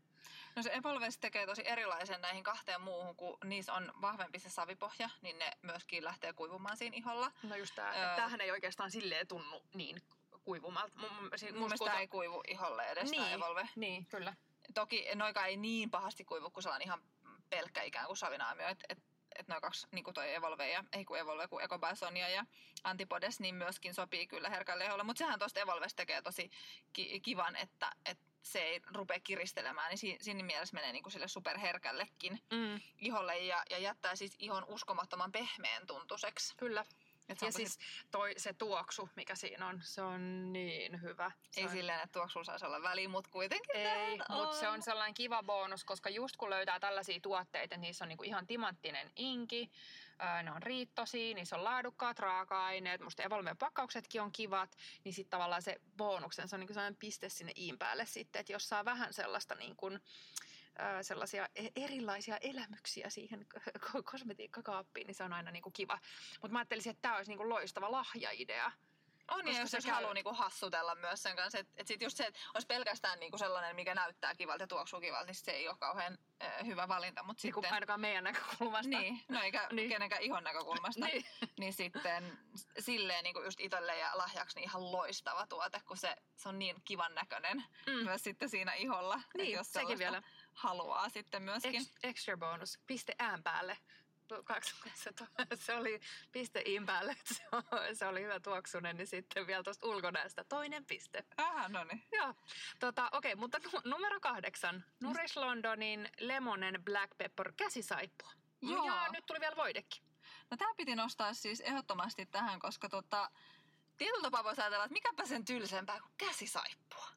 No 0.55 0.63
se 0.63 0.71
Evolves 0.73 1.17
tekee 1.17 1.45
tosi 1.45 1.61
erilaisen 1.65 2.21
näihin 2.21 2.43
kahteen 2.43 2.81
muuhun, 2.81 3.15
kun 3.15 3.37
niissä 3.43 3.73
on 3.73 3.91
vahvempi 4.01 4.39
se 4.39 4.49
savipohja, 4.49 5.09
niin 5.21 5.39
ne 5.39 5.51
myöskin 5.61 6.03
lähtee 6.03 6.33
kuivumaan 6.33 6.77
siinä 6.77 6.97
iholla. 6.97 7.31
No 7.43 7.55
just 7.55 7.75
tää, 7.75 8.09
Öö. 8.09 8.15
tämähän 8.15 8.41
ei 8.41 8.51
oikeastaan 8.51 8.91
silleen 8.91 9.27
tunnu 9.27 9.61
niin 9.73 10.01
kuivumalta. 10.43 10.97
Mun, 10.99 11.13
mun, 11.13 11.29
si- 11.35 11.51
Mun 11.51 11.61
mielestä 11.61 11.85
tää 11.85 11.99
ei 11.99 12.07
kuivu 12.07 12.41
iholle 12.47 12.85
edes 12.87 13.11
niin. 13.11 13.33
Evolve. 13.33 13.69
Niin, 13.75 14.05
kyllä. 14.05 14.33
Toki 14.73 15.05
noika 15.15 15.45
ei 15.45 15.57
niin 15.57 15.91
pahasti 15.91 16.25
kuivu, 16.25 16.49
kun 16.49 16.63
se 16.63 16.69
on 16.69 16.81
ihan 16.81 17.01
pelkkä 17.49 17.81
ikään 17.83 18.05
kuin 18.07 18.17
savinaamio. 18.17 18.67
Että 18.67 18.85
et, 18.89 18.99
et 19.39 19.47
noin 19.47 19.61
kaksi, 19.61 19.87
niin 19.91 20.03
kuin 20.03 20.13
toi 20.13 20.33
Evolve 20.33 20.69
ja, 20.71 20.83
ei 20.93 21.05
kun 21.05 21.17
Evolve, 21.17 21.47
kun 21.47 21.61
Eco 21.63 21.79
by 21.79 21.95
Sonia 21.95 22.29
ja 22.29 22.45
Antipodes, 22.83 23.39
niin 23.39 23.55
myöskin 23.55 23.93
sopii 23.93 24.27
kyllä 24.27 24.49
herkälle 24.49 24.85
iholle. 24.85 25.03
Mutta 25.03 25.17
sehän 25.17 25.39
tuosta 25.39 25.59
Evolvesta 25.59 25.97
tekee 25.97 26.21
tosi 26.21 26.49
ki- 26.93 27.19
kivan, 27.19 27.55
että, 27.55 27.91
että 28.05 28.23
se 28.43 28.59
ei 28.59 28.81
rupea 28.95 29.19
kiristelemään, 29.19 29.89
niin 29.89 29.97
si- 29.97 30.17
siinä 30.21 30.43
mielessä 30.43 30.75
menee 30.75 30.91
niin 30.91 31.03
kuin 31.03 31.13
sille 31.13 31.27
superherkällekin 31.27 32.39
Mm, 32.51 32.81
iholle 32.97 33.37
ja, 33.39 33.63
ja 33.69 33.77
jättää 33.77 34.15
siis 34.15 34.35
ihon 34.39 34.65
uskomattoman 34.67 35.31
pehmeän 35.31 35.87
tuntuseksi. 35.87 36.53
kyllä. 36.57 36.85
Et 37.33 37.39
se 37.39 37.45
Ja 37.45 37.51
siis 37.51 37.79
toi, 38.11 38.33
se 38.37 38.53
tuoksu, 38.53 39.09
mikä 39.15 39.35
siinä 39.35 39.67
on, 39.67 39.79
se 39.83 40.01
on 40.01 40.53
niin 40.53 41.01
hyvä. 41.01 41.31
Se 41.51 41.61
ei 41.61 41.65
on, 41.65 41.71
silleen, 41.71 41.99
että 41.99 42.19
tuoksulla 42.19 42.43
saisi 42.43 42.65
olla 42.65 42.81
väliä, 42.81 43.09
mutta 43.09 43.29
kuitenkin 43.29 43.75
Ei, 43.75 44.17
mutta 44.29 44.59
se 44.59 44.67
on. 44.67 44.81
sellainen 44.81 45.13
kiva 45.13 45.43
bonus, 45.43 45.83
koska 45.85 46.09
just 46.09 46.37
kun 46.37 46.49
löytää 46.49 46.79
tällaisia 46.79 47.19
tuotteita, 47.19 47.63
että 47.63 47.77
niissä 47.77 48.05
on 48.05 48.09
niinku 48.09 48.23
ihan 48.23 48.47
timanttinen 48.47 49.11
inki, 49.15 49.71
ne 50.43 50.51
on 50.51 50.63
riittosia, 50.63 51.35
niissä 51.35 51.55
on 51.55 51.63
laadukkaat 51.63 52.19
raaka-aineet, 52.19 53.01
musta 53.01 53.23
Evolven 53.23 53.57
pakkauksetkin 53.57 54.21
on 54.21 54.31
kivat, 54.31 54.77
niin 55.03 55.13
sitten 55.13 55.31
tavallaan 55.31 55.61
se 55.61 55.81
bonuksen, 55.97 56.47
se 56.47 56.55
on 56.55 56.59
niinku 56.59 56.73
sellainen 56.73 56.99
piste 56.99 57.29
sinne 57.29 57.51
iin 57.55 57.77
päälle 57.77 58.05
sitten, 58.05 58.39
että 58.39 58.53
jos 58.53 58.69
saa 58.69 58.85
vähän 58.85 59.13
sellaista 59.13 59.55
niin 59.55 59.75
kuin, 59.75 59.99
sellaisia 61.01 61.47
e- 61.55 61.69
erilaisia 61.75 62.37
elämyksiä 62.37 63.09
siihen 63.09 63.45
ko- 63.55 64.03
kosmetiikkakaappiin, 64.11 65.07
niin 65.07 65.15
se 65.15 65.23
on 65.23 65.33
aina 65.33 65.51
niinku 65.51 65.71
kiva. 65.71 65.99
Mutta 66.41 66.53
mä 66.53 66.59
ajattelisin, 66.59 66.89
että 66.91 67.01
tämä 67.01 67.15
olisi 67.17 67.31
niinku 67.31 67.49
loistava 67.49 67.91
lahjaidea. 67.91 68.71
On, 69.31 69.39
ja 69.39 69.45
koska 69.45 69.61
jos, 69.61 69.71
se 69.71 69.77
käy- 69.89 69.93
haluaa 69.95 70.13
niinku 70.13 70.33
hassutella 70.33 70.95
myös 70.95 71.23
sen 71.23 71.35
kanssa, 71.35 71.59
että 71.59 71.73
et 71.77 71.87
sit 71.87 72.01
just 72.01 72.17
se, 72.17 72.25
että 72.25 72.39
olisi 72.53 72.67
pelkästään 72.67 73.19
niinku 73.19 73.37
sellainen, 73.37 73.75
mikä 73.75 73.95
näyttää 73.95 74.35
kivalta 74.35 74.63
ja 74.63 74.67
tuoksuu 74.67 74.99
kivalta, 74.99 75.25
niin 75.25 75.35
se 75.35 75.51
ei 75.51 75.67
ole 75.67 75.77
kauhean 75.79 76.17
äh, 76.43 76.65
hyvä 76.65 76.87
valinta. 76.87 77.23
Mutta 77.23 77.39
Niin 77.43 77.53
kuin 77.53 77.63
sitten, 77.63 77.73
ainakaan 77.73 78.01
meidän 78.01 78.23
näkökulmasta. 78.23 78.89
niin, 78.89 79.21
no 79.29 79.41
eikä 79.41 79.59
Niin. 79.67 79.75
niin. 79.75 79.89
kenenkään 79.89 80.21
ihon 80.21 80.43
näkökulmasta, 80.43 81.05
Niin. 81.05 81.25
niin, 81.41 81.51
niin 81.59 81.73
sitten 81.73 82.39
silleen 82.79 83.23
niinku 83.23 83.41
just 83.41 83.59
itselle 83.59 83.97
ja 83.97 84.11
lahjaksi 84.13 84.55
niin 84.55 84.63
ihan 84.63 84.91
loistava 84.91 85.47
tuote, 85.47 85.81
kun 85.87 85.97
se, 85.97 86.15
se 86.35 86.49
on 86.49 86.59
niin 86.59 86.75
kivan 86.85 87.15
näköinen 87.15 87.63
Mm. 87.87 87.93
myös 88.03 88.23
sitten 88.23 88.49
siinä 88.49 88.73
iholla. 88.73 89.21
Niin, 89.37 89.51
jos 89.51 89.71
sekin 89.73 89.99
vielä. 89.99 90.21
Haluaa 90.53 91.09
sitten 91.09 91.43
myöskin. 91.43 91.75
Ex, 91.75 91.91
extra 92.03 92.37
bonus, 92.37 92.79
piste 92.87 93.15
ään 93.19 93.43
päälle. 93.43 93.77
Se, 95.55 95.75
oli 95.75 95.99
piste 96.31 96.63
iin 96.65 96.85
päälle, 96.85 97.15
se, 97.93 98.05
oli 98.07 98.21
hyvä 98.21 98.39
tuoksunen, 98.39 98.97
niin 98.97 99.07
sitten 99.07 99.47
vielä 99.47 99.63
tuosta 99.63 99.87
ulkonäöstä 99.87 100.43
toinen 100.43 100.85
piste. 100.85 101.23
Aha, 101.37 101.69
no 101.69 101.83
niin. 101.83 102.03
Joo, 102.11 102.33
tota, 102.79 103.09
okei, 103.11 103.35
mutta 103.35 103.59
nu- 103.59 103.81
numero 103.91 104.19
kahdeksan. 104.19 104.83
Nourish 105.01 105.37
Londonin 105.37 106.09
Lemonen 106.19 106.81
Black 106.85 107.17
Pepper 107.17 107.51
käsisaippua. 107.57 108.31
Joo. 108.61 108.85
Ja 108.85 109.09
nyt 109.11 109.25
tuli 109.25 109.39
vielä 109.39 109.55
voidekin. 109.55 110.03
No 110.51 110.57
tämä 110.57 110.73
piti 110.77 110.95
nostaa 110.95 111.33
siis 111.33 111.61
ehdottomasti 111.61 112.25
tähän, 112.25 112.59
koska 112.59 112.89
tota, 112.89 113.31
tietyllä 113.97 114.21
tapaa 114.21 114.43
voisi 114.43 114.61
ajatella, 114.61 114.85
että 114.85 114.93
mikäpä 114.93 115.25
sen 115.25 115.45
tylsempää 115.45 115.99
kuin 115.99 116.13
käsisaippua. 116.17 117.07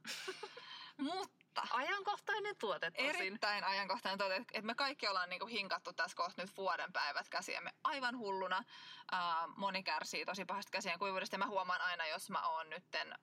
Mutta 0.96 1.62
Ajankohtainen 1.70 2.56
tuote 2.56 2.90
tosin. 2.90 3.08
erittäin 3.08 3.64
ajankohtainen 3.64 4.18
tuote, 4.18 4.36
että 4.36 4.62
me 4.62 4.74
kaikki 4.74 5.08
ollaan 5.08 5.30
niinku 5.30 5.46
hinkattu 5.46 5.92
tässä 5.92 6.16
kohta 6.16 6.42
nyt 6.42 6.56
vuoden 6.56 6.92
päivät 6.92 7.28
käsiämme 7.28 7.72
aivan 7.84 8.18
hulluna. 8.18 8.64
Ää, 9.12 9.48
moni 9.56 9.82
kärsii 9.82 10.24
tosi 10.24 10.44
pahasti 10.44 10.72
käsien 10.72 10.98
kuivuudesta 10.98 11.34
ja 11.34 11.38
mä 11.38 11.46
huomaan 11.46 11.80
aina, 11.80 12.06
jos 12.06 12.30
mä 12.30 12.48
oon 12.48 12.70
nytten 12.70 13.14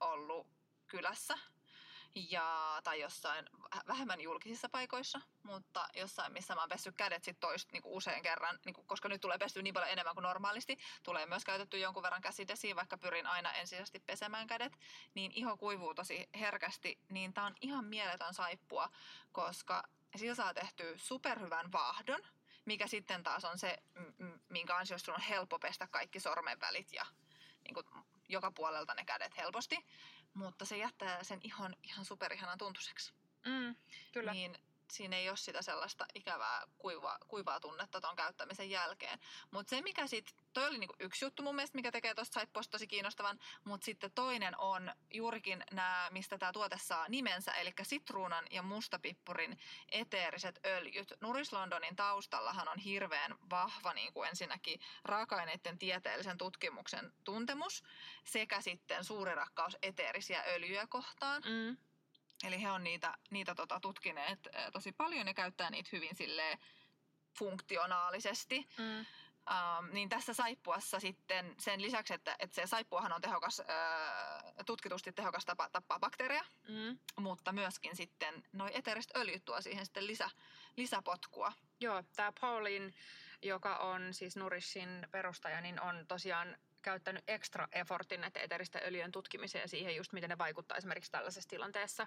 ollut 0.00 0.46
kylässä 0.86 1.38
ja, 2.14 2.80
tai 2.84 3.00
jossain 3.00 3.44
väh- 3.74 3.86
vähemmän 3.86 4.20
julkisissa 4.20 4.68
paikoissa, 4.68 5.20
mutta 5.42 5.88
jossain, 5.94 6.32
missä 6.32 6.54
mä 6.54 6.60
oon 6.60 6.68
pessyt 6.68 6.96
kädet 6.96 7.24
sit 7.24 7.40
toist 7.40 7.72
niinku 7.72 7.96
usein 7.96 8.22
kerran, 8.22 8.58
niinku, 8.64 8.82
koska 8.82 9.08
nyt 9.08 9.20
tulee 9.20 9.38
pesty 9.38 9.62
niin 9.62 9.74
paljon 9.74 9.90
enemmän 9.90 10.14
kuin 10.14 10.22
normaalisti, 10.22 10.78
tulee 11.02 11.26
myös 11.26 11.44
käytetty 11.44 11.78
jonkun 11.78 12.02
verran 12.02 12.22
käsidesiä, 12.22 12.76
vaikka 12.76 12.98
pyrin 12.98 13.26
aina 13.26 13.52
ensisijaisesti 13.52 14.00
pesemään 14.00 14.46
kädet, 14.46 14.78
niin 15.14 15.32
iho 15.34 15.56
kuivuu 15.56 15.94
tosi 15.94 16.28
herkästi, 16.34 16.98
niin 17.08 17.34
tää 17.34 17.44
on 17.44 17.54
ihan 17.60 17.84
mieletön 17.84 18.34
saippua, 18.34 18.88
koska 19.32 19.82
sillä 20.16 20.34
saa 20.34 20.54
tehtyä 20.54 20.92
superhyvän 20.96 21.72
vaahdon, 21.72 22.20
mikä 22.64 22.86
sitten 22.86 23.22
taas 23.22 23.44
on 23.44 23.58
se, 23.58 23.82
minkä 24.48 24.76
ansiosta 24.76 25.06
sun 25.06 25.14
on 25.14 25.20
helppo 25.20 25.58
pestä 25.58 25.86
kaikki 25.86 26.20
sormenvälit 26.20 26.92
ja 26.92 27.06
niin 27.64 27.74
kuin, 27.74 27.86
joka 28.28 28.50
puolelta 28.50 28.94
ne 28.94 29.04
kädet 29.04 29.36
helposti, 29.36 29.84
mutta 30.34 30.64
se 30.64 30.76
jättää 30.76 31.24
sen 31.24 31.40
ihon 31.42 31.76
ihan 31.82 32.04
superihanan 32.04 32.58
tuntuiseksi. 32.58 33.12
Mm, 33.46 33.74
kyllä. 34.12 34.32
Niin 34.32 34.58
siinä 34.92 35.16
ei 35.16 35.28
ole 35.28 35.36
sitä 35.36 35.62
sellaista 35.62 36.06
ikävää 36.14 36.62
kuivaa, 36.78 37.18
kuivaa 37.28 37.60
tunnetta 37.60 38.00
ton 38.00 38.16
käyttämisen 38.16 38.70
jälkeen. 38.70 39.18
Mutta 39.50 39.70
se, 39.70 39.82
mikä 39.82 40.06
sit 40.06 40.34
toi 40.52 40.66
oli 40.66 40.78
niinku 40.78 40.96
yksi 41.00 41.24
juttu 41.24 41.42
mun 41.42 41.54
mielestä, 41.54 41.78
mikä 41.78 41.92
tekee 41.92 42.14
tuosta 42.14 42.34
saippuasta 42.34 42.70
tosi 42.70 42.86
kiinnostavan, 42.86 43.38
mutta 43.64 43.84
sitten 43.84 44.10
toinen 44.14 44.58
on 44.58 44.92
juurikin 45.10 45.64
nämä, 45.72 46.08
mistä 46.12 46.38
tämä 46.38 46.52
tuote 46.52 46.78
saa 46.78 47.08
nimensä, 47.08 47.52
eli 47.52 47.72
sitruunan 47.82 48.44
ja 48.50 48.62
mustapippurin 48.62 49.58
eteeriset 49.88 50.60
öljyt. 50.66 51.12
Nuris 51.20 51.52
Londonin 51.52 51.96
taustallahan 51.96 52.68
on 52.68 52.78
hirveän 52.78 53.34
vahva 53.50 53.94
niin 53.94 54.12
kuin 54.12 54.28
ensinnäkin 54.28 54.80
raaka-aineiden 55.04 55.78
tieteellisen 55.78 56.38
tutkimuksen 56.38 57.12
tuntemus 57.24 57.82
sekä 58.24 58.60
sitten 58.60 59.04
suuri 59.04 59.34
rakkaus 59.34 59.76
eteerisiä 59.82 60.44
öljyjä 60.46 60.86
kohtaan. 60.86 61.42
Mm. 61.42 61.76
Eli 62.44 62.62
he 62.62 62.70
on 62.70 62.84
niitä, 62.84 63.14
niitä 63.30 63.54
tota, 63.54 63.80
tutkineet 63.80 64.48
tosi 64.72 64.92
paljon 64.92 65.26
ja 65.26 65.34
käyttää 65.34 65.70
niitä 65.70 65.88
hyvin 65.92 66.16
silleen 66.16 66.58
funktionaalisesti. 67.38 68.68
Mm. 68.78 69.06
Um, 69.50 69.88
niin 69.92 70.08
tässä 70.08 70.34
saippuassa 70.34 71.00
sitten 71.00 71.54
sen 71.58 71.82
lisäksi, 71.82 72.14
että, 72.14 72.36
että 72.38 72.54
se 72.54 72.66
saippuahan 72.66 73.12
on 73.12 73.20
tehokas, 73.20 73.60
äh, 73.60 73.66
tutkitusti 74.66 75.12
tehokas 75.12 75.44
tapa 75.44 75.68
tappaa 75.68 75.98
bakteereja, 75.98 76.44
Mm. 76.68 76.98
mutta 77.18 77.52
myöskin 77.52 77.96
sitten 77.96 78.42
noi 78.52 78.70
eteeriset 78.74 79.16
öljyt 79.16 79.44
tuo 79.44 79.60
siihen 79.60 79.84
sitten 79.84 80.06
lisä, 80.06 80.30
lisäpotkua. 80.76 81.52
Joo, 81.80 82.02
tämä 82.16 82.32
Pauline, 82.40 82.92
joka 83.42 83.76
on 83.76 84.14
siis 84.14 84.36
Nourishin 84.36 85.06
perustaja, 85.10 85.60
niin 85.60 85.80
on 85.80 86.06
tosiaan 86.08 86.56
käyttänyt 86.84 87.24
extra 87.28 87.68
effortin 87.72 88.20
näiden 88.20 88.42
eteeristen 88.42 88.82
öljyjen 88.84 89.12
tutkimiseen 89.12 89.62
ja 89.62 89.68
siihen 89.68 89.96
just, 89.96 90.12
miten 90.12 90.30
ne 90.30 90.38
vaikuttaa 90.38 90.76
esimerkiksi 90.76 91.10
tällaisessa 91.10 91.50
tilanteessa. 91.50 92.06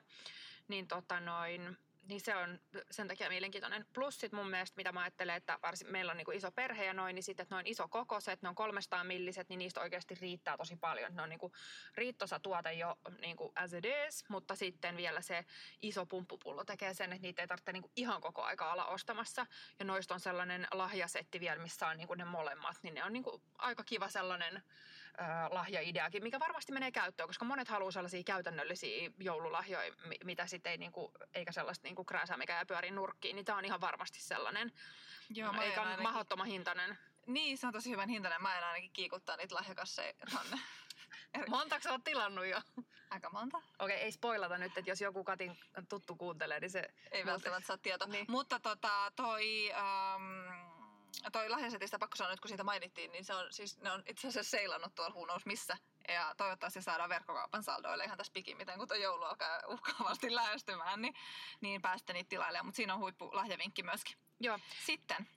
Niin, 0.68 0.88
tota 0.88 1.20
noin, 1.20 1.78
niin 2.08 2.22
se 2.22 2.36
on 2.36 2.60
sen 2.92 3.08
takia 3.08 3.30
mielenkiintoinen. 3.30 3.86
Plus 3.94 4.20
sit 4.20 4.32
mun 4.32 4.50
mielestä, 4.50 4.78
mitä 4.78 4.92
mä 4.92 5.02
ajattelen, 5.02 5.36
että 5.36 5.60
varsin, 5.64 5.92
meillä 5.92 6.12
on 6.12 6.18
niinku 6.18 6.32
iso 6.32 6.52
perhe 6.52 6.86
ja 6.86 6.94
noin, 6.94 7.16
niin 7.16 7.24
sitten, 7.24 7.44
että 7.44 7.56
ne 7.56 7.60
on 7.60 7.68
iso 7.68 7.88
kokoiset, 7.88 8.42
ne 8.42 8.50
on 8.50 8.56
300 8.56 9.04
milliset, 9.04 9.50
niin 9.50 9.58
niistä 9.58 9.82
oikeasti 9.82 10.16
riittää 10.16 10.58
tosi 10.58 10.76
paljon. 10.76 11.16
Ne 11.16 11.22
on 11.22 11.30
niinku 11.30 11.52
riittosa 11.96 12.40
tuote 12.40 12.74
jo 12.74 13.00
niinku 13.22 13.52
as 13.56 13.74
it 13.74 13.86
is, 14.08 14.26
mutta 14.30 14.56
sitten 14.56 14.98
vielä 14.98 15.22
se 15.22 15.46
iso 15.82 16.06
pumppupullo 16.06 16.66
tekee 16.66 16.94
sen, 16.94 17.14
että 17.14 17.22
niitä 17.22 17.42
ei 17.42 17.48
tarvitse 17.48 17.74
niinku 17.74 17.92
ihan 17.96 18.22
koko 18.22 18.44
aika 18.44 18.72
olla 18.72 18.86
ostamassa. 18.86 19.46
Ja 19.80 19.86
noista 19.86 20.14
on 20.14 20.20
sellainen 20.20 20.68
lahjasetti 20.72 21.40
vielä, 21.40 21.62
missä 21.62 21.88
on 21.88 21.98
niinku 21.98 22.14
ne 22.14 22.26
molemmat, 22.26 22.78
niin 22.84 22.94
ne 22.94 23.04
on 23.04 23.14
niinku 23.14 23.42
aika 23.58 23.84
kiva 23.84 24.10
sellainen 24.10 24.64
lahjaideakin, 25.50 26.24
mikä 26.24 26.40
varmasti 26.40 26.72
menee 26.72 26.92
käyttöön, 26.92 27.30
koska 27.30 27.46
monet 27.46 27.68
haluaa 27.68 27.92
sellaisia 27.92 28.24
käytännöllisiä 28.24 29.12
joululahjoja, 29.20 29.94
mi- 30.06 30.18
mitä 30.24 30.48
sitten 30.48 30.72
ei, 30.72 30.78
niinku, 30.78 31.12
eikä 31.34 31.52
sellaista 31.52 31.84
niinku 31.88 32.04
krääsää, 32.06 32.38
mikä 32.38 32.54
jää 32.54 32.66
pyörin 32.66 32.96
nurkkiin, 32.96 33.36
niin 33.36 33.46
tämä 33.46 33.58
on 33.58 33.66
ihan 33.66 33.82
varmasti 33.82 34.22
sellainen, 34.22 34.72
Joo, 35.30 35.54
mä 35.54 35.64
eikä 35.64 35.82
ainakin- 35.82 36.04
mahdottoman 36.04 36.48
hintainen. 36.48 36.98
Niin, 37.28 37.58
se 37.58 37.68
on 37.68 37.74
tosi 37.74 37.90
hyvän 37.90 38.10
hintainen. 38.10 38.42
Mä 38.42 38.58
en 38.58 38.64
ainakin 38.64 38.92
kiikuttaa 38.94 39.38
niitä 39.38 39.56
lahjakasseja 39.56 40.14
tonne. 40.32 40.58
Montako 41.50 41.82
sä 41.84 41.92
oot 41.92 42.04
tilannut 42.04 42.46
jo? 42.46 42.62
Aika 43.10 43.30
monta. 43.30 43.62
Okei, 43.80 43.98
ei 43.98 44.12
spoilata 44.12 44.58
nyt, 44.58 44.78
että 44.78 44.92
jos 44.92 45.02
joku 45.02 45.24
Katin 45.24 45.60
tuttu 45.90 46.16
kuuntelee, 46.16 46.60
niin 46.60 46.70
se... 46.70 46.84
Ei 47.12 47.26
välttämättä 47.26 47.68
saa 47.68 47.78
tietoa. 47.78 48.08
Niin. 48.08 48.26
Mutta 48.30 48.60
tota, 48.60 49.12
toi, 49.16 49.72
ähm, 49.74 50.77
toi 51.32 51.50
lahjasetistä 51.50 52.00
pakko 52.00 52.16
sanoa 52.16 52.32
nyt, 52.32 52.40
kun 52.40 52.50
siitä 52.50 52.64
mainittiin, 52.64 53.12
niin 53.12 53.26
se 53.26 53.34
on, 53.34 53.54
siis, 53.54 53.78
ne 53.78 53.92
on 53.92 54.04
itse 54.08 54.28
asiassa 54.28 54.52
seilannut 54.52 54.96
tuolla 54.96 55.16
who 55.16 55.26
knows 55.26 55.46
missä. 55.46 55.78
Ja 56.08 56.34
toivottavasti 56.38 56.82
saadaan 56.82 57.10
verkkokaupan 57.10 57.64
saldoille 57.64 58.04
ihan 58.04 58.18
tässä 58.18 58.34
pikimmiten, 58.34 58.78
kun 58.78 58.88
tuo 58.88 58.98
joulu 58.98 59.24
alkaa 59.24 59.60
uhkaavasti 59.68 60.36
lähestymään, 60.36 61.02
niin, 61.02 61.14
niin 61.62 61.82
päästä 61.82 62.14
niitä 62.14 62.30
tilailemaan. 62.30 62.66
Mutta 62.66 62.76
siinä 62.78 62.94
on 62.94 63.00
huippu 63.00 63.30
lahjavinkki 63.34 63.84
myöskin. 63.84 64.18
Joo, 64.40 64.60
Sitten, 64.86 65.28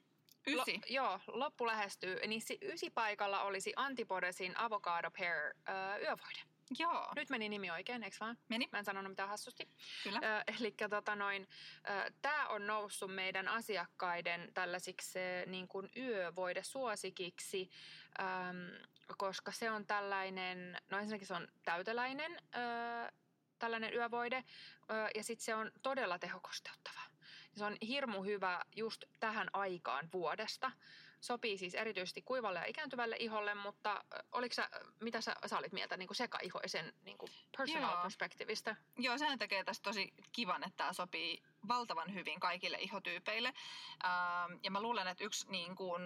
ysi. 0.46 0.76
Lo, 0.76 0.82
joo, 0.88 1.20
loppu 1.26 1.66
lähestyy. 1.66 2.26
Niin 2.26 2.40
si- 2.42 2.58
ysi 2.62 2.90
paikalla 2.90 3.42
olisi 3.42 3.72
Antipodesin 3.76 4.58
Avocado 4.58 5.10
Pear 5.10 5.36
ö, 5.36 5.52
yövoide. 6.00 6.40
Joo, 6.78 7.12
Nyt 7.16 7.30
meni 7.30 7.48
nimi 7.48 7.70
oikein, 7.70 8.02
eikö 8.02 8.16
vaan? 8.20 8.38
meni. 8.48 8.68
Mä 8.72 8.78
en 8.78 8.84
sanonut 8.84 9.12
mitään 9.12 9.28
hassusti. 9.28 9.68
Kyllä. 10.04 10.44
Eli 10.60 10.74
tota 10.90 11.16
noin, 11.16 11.48
tämä 12.22 12.48
on 12.48 12.66
noussut 12.66 13.14
meidän 13.14 13.48
asiakkaiden 13.48 14.50
tällaisiksi 14.54 15.18
ö, 15.18 15.46
niin 15.46 15.68
kuin 15.68 15.90
yövoidesuosikiksi, 15.96 17.70
äm, 18.20 18.86
koska 19.16 19.52
se 19.52 19.70
on 19.70 19.86
tällainen, 19.86 20.76
no 20.90 20.98
ensinnäkin 20.98 21.26
se 21.26 21.34
on 21.34 21.48
täyteläinen, 21.64 22.32
ö, 22.32 23.12
tällainen 23.58 23.94
yövoide, 23.94 24.44
ö, 24.90 24.94
ja 25.14 25.24
sitten 25.24 25.44
se 25.44 25.54
on 25.54 25.70
todella 25.82 26.18
tehokosteuttava. 26.18 27.00
Se 27.56 27.64
on 27.64 27.76
hirmu 27.88 28.22
hyvä 28.22 28.64
just 28.76 29.04
tähän 29.20 29.50
aikaan 29.52 30.08
vuodesta. 30.12 30.70
Sopii 31.20 31.58
siis 31.58 31.74
erityisesti 31.74 32.22
kuivalle 32.22 32.58
ja 32.58 32.64
ikääntyvälle 32.64 33.16
iholle, 33.18 33.54
mutta 33.54 34.04
oliko 34.32 34.54
sä, 34.54 34.68
mitä 35.00 35.20
sä, 35.20 35.36
sä 35.46 35.58
olit 35.58 35.72
mieltä 35.72 35.96
niin 35.96 36.06
kuin 36.06 36.16
sekaihoisen 36.16 36.94
niin 37.04 37.18
kuin 37.18 37.32
personal 37.56 37.92
Joo. 37.92 38.02
perspektiivistä? 38.02 38.76
Joo, 38.98 39.18
sehän 39.18 39.38
tekee 39.38 39.64
tästä 39.64 39.82
tosi 39.82 40.14
kivan, 40.32 40.64
että 40.64 40.76
tämä 40.76 40.92
sopii 40.92 41.42
valtavan 41.68 42.14
hyvin 42.14 42.40
kaikille 42.40 42.78
ihotyypeille. 42.80 43.48
Ähm, 44.04 44.58
ja 44.62 44.70
mä 44.70 44.82
luulen, 44.82 45.06
että 45.06 45.24
yksi 45.24 45.50
niin 45.50 45.76
kun, 45.76 46.00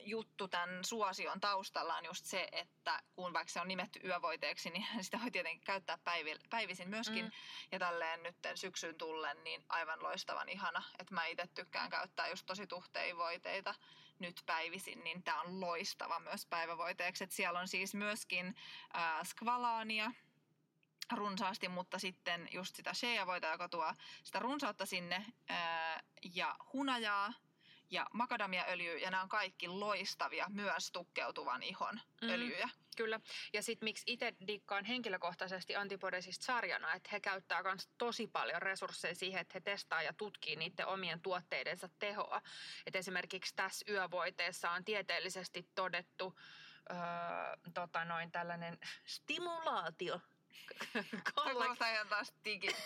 juttu 0.00 0.48
tämän 0.48 0.84
suosion 0.84 1.40
taustalla 1.40 1.96
on 1.96 2.04
just 2.04 2.24
se, 2.24 2.48
että 2.52 3.02
kun 3.12 3.32
vaikka 3.32 3.52
se 3.52 3.60
on 3.60 3.68
nimetty 3.68 4.00
yövoiteeksi, 4.04 4.70
niin 4.70 4.86
sitä 5.04 5.18
voi 5.22 5.30
tietenkin 5.30 5.64
käyttää 5.64 5.98
päivi, 6.04 6.36
päivisin 6.50 6.88
myöskin. 6.88 7.24
Mm. 7.24 7.30
Ja 7.72 7.78
tälleen 7.78 8.22
nyt 8.22 8.36
syksyn 8.54 8.94
tullen, 8.94 9.44
niin 9.44 9.64
aivan 9.68 10.02
loistavan 10.02 10.48
ihana. 10.48 10.82
Että 10.98 11.14
mä 11.14 11.26
itse 11.26 11.46
tykkään 11.54 11.90
käyttää 11.90 12.28
just 12.28 12.46
tosi 12.46 12.66
tuhteivoiteita 12.66 13.74
nyt 14.20 14.42
päivisin, 14.46 15.04
niin 15.04 15.22
tämä 15.22 15.40
on 15.40 15.60
loistava 15.60 16.20
myös 16.20 16.46
päivävoiteeksi. 16.46 17.24
Et 17.24 17.30
siellä 17.30 17.60
on 17.60 17.68
siis 17.68 17.94
myöskin 17.94 18.54
äh, 18.96 19.26
skvalaania, 19.26 20.12
runsaasti, 21.12 21.68
mutta 21.68 21.98
sitten 21.98 22.48
just 22.52 22.76
sitä 22.76 22.94
shea-voita, 22.94 23.46
joka 23.46 23.68
tuo 23.68 23.94
sitä 24.22 24.38
runsautta 24.38 24.86
sinne, 24.86 25.26
ää, 25.48 26.02
ja 26.34 26.56
hunajaa 26.72 27.32
ja 27.90 28.06
makadamiaöljyä, 28.12 28.98
ja 28.98 29.10
nämä 29.10 29.22
on 29.22 29.28
kaikki 29.28 29.68
loistavia, 29.68 30.46
myös 30.48 30.92
tukkeutuvan 30.92 31.62
ihon 31.62 32.00
Mm. 32.22 32.30
öljyjä. 32.30 32.68
Kyllä. 32.96 33.20
Ja 33.52 33.62
sitten 33.62 33.86
miksi 33.86 34.04
itse 34.06 34.34
dikkaan 34.46 34.84
henkilökohtaisesti 34.84 35.76
Antipodesista 35.76 36.44
sarjana, 36.44 36.94
että 36.94 37.08
he 37.12 37.20
käyttää 37.20 37.62
myös 37.62 37.88
tosi 37.98 38.26
paljon 38.26 38.62
resursseja 38.62 39.14
siihen, 39.14 39.40
että 39.40 39.52
he 39.54 39.60
testaa 39.60 40.02
ja 40.02 40.12
tutkii 40.12 40.56
niiden 40.56 40.86
omien 40.86 41.20
tuotteidensa 41.20 41.88
tehoa. 41.98 42.42
Et 42.86 42.96
esimerkiksi 42.96 43.54
tässä 43.56 43.86
yövoiteessa 43.92 44.70
on 44.70 44.84
tieteellisesti 44.84 45.68
todettu 45.74 46.38
öö, 46.90 46.96
tota 47.74 48.04
noin 48.04 48.32
tällainen 48.32 48.78
stimulaatio. 49.06 50.20
Kuulostaa 51.34 51.90
ihan 51.90 52.08
taas 52.08 52.34
digi 52.44 52.76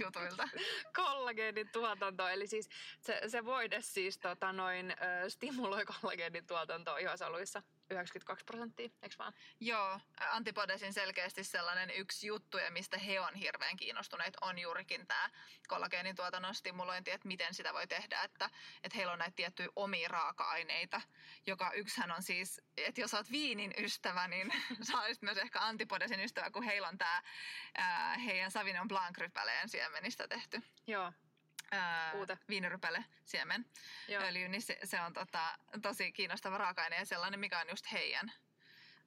jutuilta. 0.00 0.48
kollageenin 0.96 1.68
tuotanto, 1.72 2.28
eli 2.28 2.46
siis 2.46 2.68
se, 3.00 3.20
se 3.26 3.44
voide 3.44 3.80
siis 3.80 4.18
tota 4.18 4.52
noin, 4.52 4.94
stimuloi 5.28 5.84
kollageenin 5.84 6.46
tuotantoa 6.46 6.98
ihosoluissa 6.98 7.62
92 7.90 8.44
prosenttia, 8.44 8.88
eikö 9.02 9.14
vaan? 9.18 9.32
Joo, 9.60 10.00
Antipodesin 10.30 10.92
selkeästi 10.92 11.44
sellainen 11.44 11.90
yksi 11.90 12.26
juttu, 12.26 12.58
ja 12.58 12.70
mistä 12.70 12.98
he 12.98 13.20
on 13.20 13.34
hirveän 13.34 13.76
kiinnostuneet, 13.76 14.36
on 14.40 14.58
juurikin 14.58 15.06
tämä 15.06 15.30
kollageenituotannon 15.68 16.54
stimulointi, 16.54 17.10
että 17.10 17.28
miten 17.28 17.54
sitä 17.54 17.74
voi 17.74 17.86
tehdä, 17.86 18.22
että, 18.22 18.50
että 18.84 18.96
heillä 18.96 19.12
on 19.12 19.18
näitä 19.18 19.36
tiettyjä 19.36 19.68
omia 19.76 20.08
raaka-aineita, 20.08 21.00
joka 21.46 21.72
yksihän 21.72 22.10
on 22.10 22.22
siis, 22.22 22.60
että 22.76 23.00
jos 23.00 23.14
olet 23.14 23.30
viinin 23.30 23.74
ystävä, 23.78 24.28
niin 24.28 24.52
sä 24.90 25.00
olisit 25.00 25.22
myös 25.22 25.38
ehkä 25.38 25.60
Antipodesin 25.60 26.20
ystävä, 26.20 26.50
kun 26.50 26.62
heillä 26.62 26.88
on 26.88 26.98
tämä 26.98 27.22
heidän 28.24 28.50
Sauvignon 28.50 28.88
Blanc-rypäleen 28.88 29.68
siemenistä 29.68 30.28
tehty 30.28 30.62
Joo, 30.86 31.12
ää, 31.70 32.12
viinirypäle 32.48 33.04
siemen 33.24 33.66
joo. 34.08 34.22
öljy, 34.22 34.48
niin 34.48 34.62
se, 34.62 34.78
se 34.84 35.00
on 35.00 35.12
tota, 35.12 35.58
tosi 35.82 36.12
kiinnostava 36.12 36.58
raaka-aine 36.58 36.96
ja 36.96 37.04
sellainen, 37.04 37.40
mikä 37.40 37.60
on 37.60 37.68
just 37.68 37.92
heidän 37.92 38.32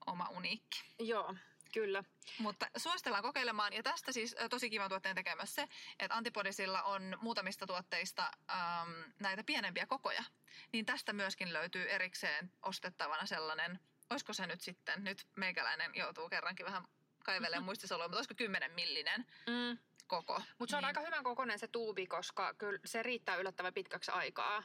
oma 0.06 0.30
uniikki. 0.30 0.84
Joo, 1.00 1.36
kyllä. 1.74 2.04
Mutta 2.38 2.68
suositellaan 2.78 3.24
kokeilemaan, 3.24 3.74
ja 3.74 3.84
tästä 3.84 4.12
siis 4.12 4.36
tosi 4.50 4.70
kivan 4.70 4.90
tuotteen 4.90 5.16
tekee 5.16 5.36
myös 5.36 5.56
se, 5.56 5.68
että 6.00 6.16
Antipodisilla 6.16 6.84
on 6.84 7.18
muutamista 7.22 7.68
tuotteista 7.68 8.32
äm, 8.52 9.14
näitä 9.20 9.44
pienempiä 9.44 9.86
kokoja. 9.86 10.24
Niin 10.72 10.86
tästä 10.86 11.14
myöskin 11.14 11.54
löytyy 11.54 11.90
erikseen 11.90 12.52
ostettavana 12.62 13.26
sellainen, 13.26 13.80
olisiko 14.10 14.34
se 14.34 14.48
nyt 14.48 14.62
sitten, 14.62 15.04
nyt 15.04 15.28
meikäläinen 15.36 15.92
joutuu 15.96 16.30
kerrankin 16.30 16.66
vähän 16.66 16.84
kaivelemaan 17.24 17.64
muistisoloja, 17.70 18.08
mutta 18.08 18.18
olisiko 18.18 18.36
10 18.36 18.72
millinen 18.72 19.26
Mm. 19.48 19.78
Koko. 20.16 20.42
Mutta 20.60 20.72
se 20.72 20.76
on 20.76 20.82
niin, 20.82 20.88
aika 20.88 21.02
hyvän 21.02 21.24
kokoinen 21.24 21.60
se 21.60 21.68
tuubi, 21.68 22.08
koska 22.08 22.54
kyllä 22.54 22.80
se 22.86 23.04
riittää 23.04 23.36
yllättävän 23.36 23.74
pitkäksi 23.74 24.12
aikaa. 24.12 24.64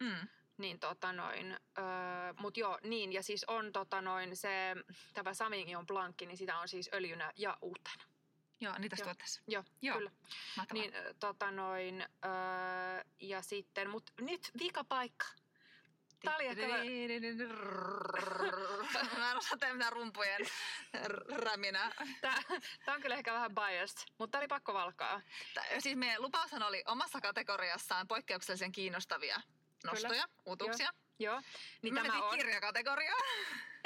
Mm, 0.00 0.28
Niin 0.58 0.78
tota 0.78 1.12
noin, 1.12 1.52
öö, 1.78 1.84
mut 2.40 2.56
joo, 2.56 2.78
niin, 2.82 3.12
ja 3.12 3.22
siis 3.22 3.44
on 3.44 3.72
tota 3.72 4.00
noin 4.02 4.36
se, 4.36 4.74
tämä 5.14 5.34
Sauvignon 5.34 5.86
Blanc, 5.86 6.20
niin 6.20 6.36
sitä 6.36 6.58
on 6.58 6.68
siis 6.68 6.90
öljynä 6.94 7.32
ja 7.36 7.58
uutena. 7.62 8.04
joo, 8.60 8.78
niin 8.78 8.90
tässä 8.90 9.02
Joo. 9.04 9.06
tuotteessa. 9.08 9.42
Joo, 9.48 9.64
Joo. 9.82 9.96
kyllä. 9.96 10.10
Mahtavaa. 10.56 10.82
Niin, 10.82 10.92
tota 11.20 11.50
noin, 11.50 12.00
öö, 12.24 13.04
ja 13.20 13.42
sitten, 13.42 13.90
mut 13.90 14.10
nyt 14.20 14.50
vika 14.60 14.84
paikka. 14.84 15.26
Tää 16.24 16.36
oli 16.36 16.46
ehkä 16.46 16.68
vähän- 16.68 16.86
Mä 19.18 19.30
en 19.30 19.36
osaa 19.36 19.58
tehdä 19.58 19.74
mitään 19.74 19.92
rumpujen 19.92 20.46
räminä. 21.36 21.92
Tää 22.20 22.94
on 22.94 23.00
kyllä 23.02 23.14
ehkä 23.14 23.32
vähän 23.32 23.54
biased, 23.54 23.98
mutta 24.18 24.32
tää 24.32 24.38
oli 24.40 24.48
pakko 24.48 24.74
valkaa. 24.74 25.20
Siis 25.78 25.96
meidän 25.96 26.22
lupaushan 26.22 26.62
oli 26.62 26.82
omassa 26.86 27.20
kategoriassaan 27.20 28.08
poikkeuksellisen 28.08 28.72
kiinnostavia 28.72 29.40
nostoja, 29.84 30.24
uutuuksia. 30.46 30.90
Joo, 31.18 31.42
niin 31.82 31.94
Me 31.94 32.02
tämä 32.02 32.22
on. 32.24 32.38
kirjakategoriaan. 32.38 33.22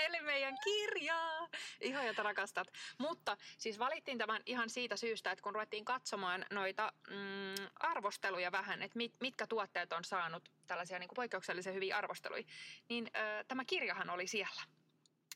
Eli 0.01 0.21
meidän 0.21 0.57
kirjaa. 0.65 1.49
Ihan 1.81 2.07
jota 2.07 2.23
rakastat. 2.23 2.69
Mutta 2.99 3.37
siis 3.59 3.79
valittiin 3.79 4.19
tämän 4.19 4.43
ihan 4.47 4.71
siitä 4.71 4.97
syystä, 4.97 5.31
että 5.31 5.43
kun 5.43 5.55
ruvettiin 5.55 5.85
katsomaan 5.85 6.47
noita 6.51 6.93
mm, 7.11 7.67
arvosteluja 7.81 8.53
vähän, 8.53 8.83
että 8.83 8.97
mit, 8.97 9.15
mitkä 9.21 9.47
tuotteet 9.47 9.93
on 9.93 10.05
saanut 10.05 10.49
tällaisia 10.67 10.99
niin 10.99 11.09
kuin 11.09 11.17
poikkeuksellisen 11.17 11.75
hyviä 11.75 11.97
arvosteluja, 11.97 12.45
niin 12.89 13.11
ö, 13.17 13.45
tämä 13.49 13.65
kirjahan 13.65 14.11
oli 14.11 14.27
siellä. 14.27 14.63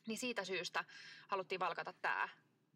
Niin 0.07 0.19
siitä 0.19 0.45
syystä 0.45 0.85
haluttiin 1.29 1.61
valkata 1.61 1.93
tämä 1.93 2.29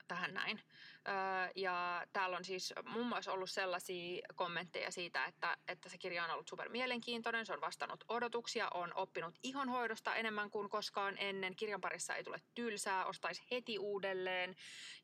tähän 0.08 0.34
näin. 0.34 0.60
Öö, 1.08 1.14
ja 1.54 2.06
täällä 2.12 2.36
on 2.36 2.44
siis 2.44 2.74
muun 2.84 3.06
muassa 3.06 3.32
ollut 3.32 3.50
sellaisia 3.50 4.22
kommentteja 4.34 4.90
siitä, 4.90 5.24
että, 5.24 5.56
että 5.68 5.88
se 5.88 5.98
kirja 5.98 6.24
on 6.24 6.30
ollut 6.30 6.48
super 6.48 6.68
mielenkiintoinen, 6.68 7.46
se 7.46 7.52
on 7.52 7.60
vastannut 7.60 8.04
odotuksia, 8.08 8.68
on 8.74 8.94
oppinut 8.94 9.34
ihonhoidosta 9.42 10.14
enemmän 10.14 10.50
kuin 10.50 10.68
koskaan 10.68 11.18
ennen, 11.18 11.56
kirjan 11.56 11.80
parissa 11.80 12.14
ei 12.14 12.24
tule 12.24 12.40
tylsää, 12.54 13.04
ostaisi 13.04 13.46
heti 13.50 13.78
uudelleen. 13.78 14.54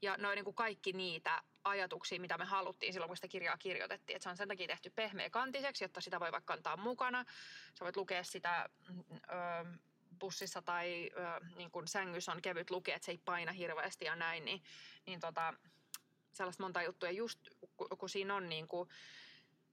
Ja 0.03 0.17
noin 0.17 0.37
niin 0.37 0.55
kaikki 0.55 0.93
niitä 0.93 1.43
ajatuksia, 1.64 2.21
mitä 2.21 2.38
me 2.38 2.45
haluttiin 2.45 2.93
silloin, 2.93 3.09
kun 3.09 3.17
sitä 3.17 3.29
kirjaa 3.29 3.59
kirjoitettiin. 3.59 4.17
Että 4.17 4.23
se 4.23 4.31
on 4.31 4.37
sen 4.37 4.49
takia 4.49 4.67
tehty 4.67 4.90
pehmeä 4.90 5.31
kantiseksi, 5.31 5.85
jotta 5.85 6.01
sitä 6.01 6.21
voi 6.21 6.33
vaikka 6.33 6.53
kantaa 6.53 6.77
mukana. 6.77 7.25
Sä 7.79 7.85
voit 7.85 7.97
lukea 7.97 8.25
sitä 8.25 8.69
mm, 8.88 9.05
öö, 9.31 9.64
bussissa 10.24 10.62
tai 10.62 11.10
ö, 11.16 11.44
niin 11.56 11.70
kun 11.70 11.88
sängyssä 11.88 12.32
on 12.32 12.42
kevyt 12.42 12.70
lukea, 12.70 12.96
että 12.96 13.06
se 13.06 13.12
ei 13.12 13.18
paina 13.18 13.52
hirveästi 13.52 14.04
ja 14.04 14.16
näin, 14.16 14.44
niin, 14.44 14.62
niin 15.06 15.20
tota, 15.20 15.54
sellaista 16.32 16.62
monta 16.62 16.82
juttua. 16.82 17.10
Just 17.10 17.40
kun, 17.98 18.08
siinä 18.08 18.34
on 18.34 18.48
niin 18.48 18.68
kuin, 18.68 18.88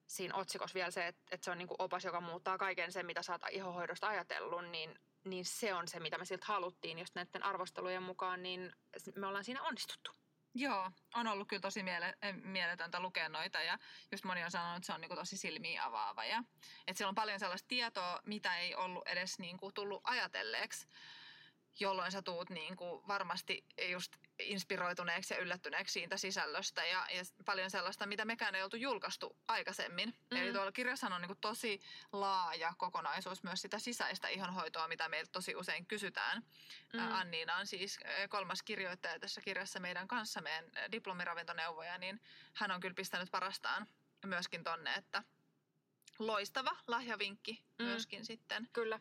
siinä 0.08 0.36
otsikossa 0.36 0.74
vielä 0.74 0.92
se, 0.92 1.08
että, 1.08 1.22
että 1.32 1.46
se 1.46 1.52
on 1.52 1.58
niin 1.58 1.68
kuin 1.68 1.82
opas, 1.82 2.04
joka 2.04 2.22
muuttaa 2.22 2.58
kaiken 2.58 2.92
sen, 2.92 3.06
mitä 3.06 3.22
oot 3.30 3.42
ihohoidosta 3.52 4.08
ajatellut, 4.08 4.70
niin, 4.70 5.00
niin 5.24 5.46
se 5.46 5.74
on 5.74 5.88
se, 5.88 6.00
mitä 6.00 6.18
me 6.18 6.26
siltä 6.26 6.46
haluttiin. 6.46 7.00
Just 7.00 7.16
näiden 7.16 7.44
arvostelujen 7.44 8.04
mukaan, 8.04 8.44
niin 8.44 8.74
me 9.16 9.28
ollaan 9.28 9.44
siinä 9.44 9.64
onnistuttu. 9.64 10.12
Joo, 10.54 10.92
on 11.14 11.28
ollut 11.28 11.48
kyllä 11.48 11.62
tosi 11.62 11.84
miele- 11.84 12.18
eh, 12.22 12.36
mieletöntä 12.36 13.00
lukea 13.00 13.30
noita 13.30 13.62
ja 13.62 13.78
just 14.12 14.24
moni 14.26 14.44
on 14.44 14.52
sanonut, 14.52 14.78
että 14.78 14.86
se 14.86 14.94
on 14.94 15.02
niinku 15.02 15.16
tosi 15.16 15.38
silmiä 15.38 15.86
avaava. 15.86 16.26
Ja, 16.26 16.44
että 16.88 16.98
siellä 16.98 17.10
on 17.10 17.16
paljon 17.16 17.40
sellaista 17.40 17.68
tietoa, 17.68 18.20
mitä 18.26 18.58
ei 18.58 18.76
ollut 18.76 19.08
edes 19.08 19.40
niinku 19.40 19.72
tullut 19.72 20.02
ajatelleeksi, 20.04 20.88
jolloin 21.82 22.12
sä 22.12 22.22
tuut 22.22 22.50
niinku 22.50 23.04
varmasti 23.08 23.66
just 23.90 24.16
inspiroituneeksi 24.40 25.34
ja 25.34 25.40
yllättyneeksi 25.40 25.94
siitä 25.94 26.18
sisällöstä 26.18 26.86
ja, 26.86 27.08
ja 27.12 27.24
paljon 27.46 27.72
sellaista, 27.72 28.06
mitä 28.06 28.26
mekään 28.26 28.56
ei 28.56 28.64
oltu 28.64 28.78
julkaistu 28.78 29.38
aikaisemmin. 29.48 30.14
Mm. 30.32 30.38
Eli 30.38 30.54
tuolla 30.54 30.72
kirjassa 30.72 31.08
on 31.08 31.22
niinku 31.22 31.38
tosi 31.42 31.82
laaja 32.12 32.74
kokonaisuus 32.78 33.44
myös 33.44 33.62
sitä 33.62 33.80
sisäistä 33.80 34.28
ihonhoitoa, 34.28 34.88
mitä 34.88 35.10
meiltä 35.10 35.32
tosi 35.32 35.56
usein 35.56 35.86
kysytään. 35.86 36.44
Mm. 36.94 37.12
Anniina 37.12 37.56
on 37.56 37.68
siis 37.68 38.00
kolmas 38.30 38.64
kirjoittaja 38.64 39.20
tässä 39.20 39.42
kirjassa 39.42 39.80
meidän 39.80 40.08
kanssa, 40.08 40.42
meidän 40.42 40.66
diplomiravintoneuvoja, 40.92 41.98
niin 41.98 42.22
hän 42.54 42.72
on 42.72 42.80
kyllä 42.80 42.96
pistänyt 42.96 43.32
parastaan 43.32 43.88
myöskin 44.26 44.64
tonne, 44.64 44.94
että 44.94 45.24
loistava 46.20 46.78
lahjavinkki 46.88 47.64
mm. 47.80 47.86
myöskin 47.86 48.26
sitten. 48.26 48.70
Kyllä. 48.74 49.00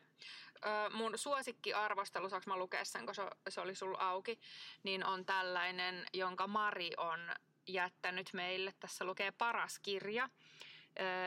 Mun 0.93 1.19
suosikkiarvostelu, 1.19 2.29
saanko 2.29 2.51
mä 2.51 2.57
lukea 2.57 2.85
sen, 2.85 3.07
kun 3.07 3.15
se, 3.15 3.23
se 3.49 3.61
oli 3.61 3.75
sulla 3.75 3.99
auki, 3.99 4.41
niin 4.83 5.05
on 5.05 5.27
tällainen, 5.27 6.07
jonka 6.13 6.47
Mari 6.47 6.91
on 6.97 7.21
jättänyt 7.67 8.31
meille. 8.33 8.75
Tässä 8.81 9.05
lukee 9.05 9.31
paras 9.31 9.79
kirja. 9.79 10.29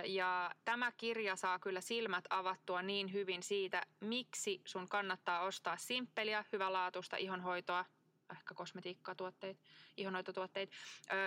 Ja 0.06 0.52
tämä 0.66 0.92
kirja 0.92 1.36
saa 1.36 1.60
kyllä 1.60 1.82
silmät 1.82 2.26
avattua 2.30 2.82
niin 2.82 3.14
hyvin 3.14 3.44
siitä, 3.44 3.84
miksi 4.00 4.62
sun 4.66 4.90
kannattaa 4.90 5.42
ostaa 5.42 5.78
simppeliä, 5.78 6.46
hyvälaatuista 6.52 7.18
ihonhoitoa, 7.18 7.86
ehkä 8.34 8.54
kosmetiikkatuotteita, 8.54 9.62
ihonhoitotuotteita, 9.98 10.76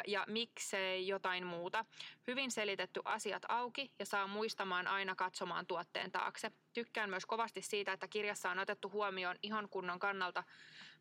ja 0.07 0.25
miksei 0.29 1.09
jotain 1.09 1.47
muuta. 1.47 1.85
Hyvin 2.27 2.51
selitetty 2.51 3.01
asiat 3.05 3.43
auki 3.49 3.93
ja 3.99 4.07
saa 4.07 4.27
muistamaan 4.27 4.87
aina 4.87 5.15
katsomaan 5.15 5.67
tuotteen 5.67 6.13
taakse. 6.13 6.53
Tykkään 6.73 7.11
myös 7.11 7.27
kovasti 7.27 7.63
siitä, 7.63 7.93
että 7.93 8.09
kirjassa 8.09 8.51
on 8.51 8.59
otettu 8.59 8.91
huomioon 8.91 9.37
ihon 9.43 9.69
kunnon 9.69 9.99
kannalta 9.99 10.45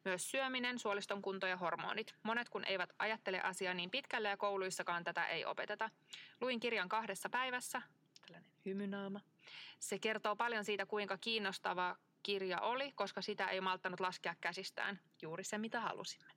myös 0.05 0.31
syöminen, 0.31 0.79
suoliston 0.79 1.21
kunto 1.21 1.47
ja 1.47 1.57
hormonit. 1.57 2.15
Monet 2.23 2.49
kun 2.49 2.65
eivät 2.65 2.89
ajattele 2.99 3.41
asiaa 3.41 3.73
niin 3.73 3.91
pitkälle 3.91 4.29
ja 4.29 4.37
kouluissakaan 4.37 5.03
tätä 5.03 5.27
ei 5.27 5.45
opeteta. 5.45 5.89
Luin 6.41 6.59
kirjan 6.59 6.89
kahdessa 6.89 7.29
päivässä, 7.29 7.81
tällainen 8.21 8.51
hymynaama. 8.65 9.19
Se 9.79 9.99
kertoo 9.99 10.35
paljon 10.35 10.65
siitä, 10.65 10.85
kuinka 10.85 11.17
kiinnostava 11.17 11.95
kirja 12.25 12.61
oli, 12.61 12.91
koska 12.91 13.21
sitä 13.21 13.47
ei 13.47 13.61
malttanut 13.61 13.99
laskea 13.99 14.35
käsistään. 14.41 14.99
Juuri 15.21 15.43
se, 15.43 15.57
mitä 15.57 15.79
halusimme. 15.79 16.31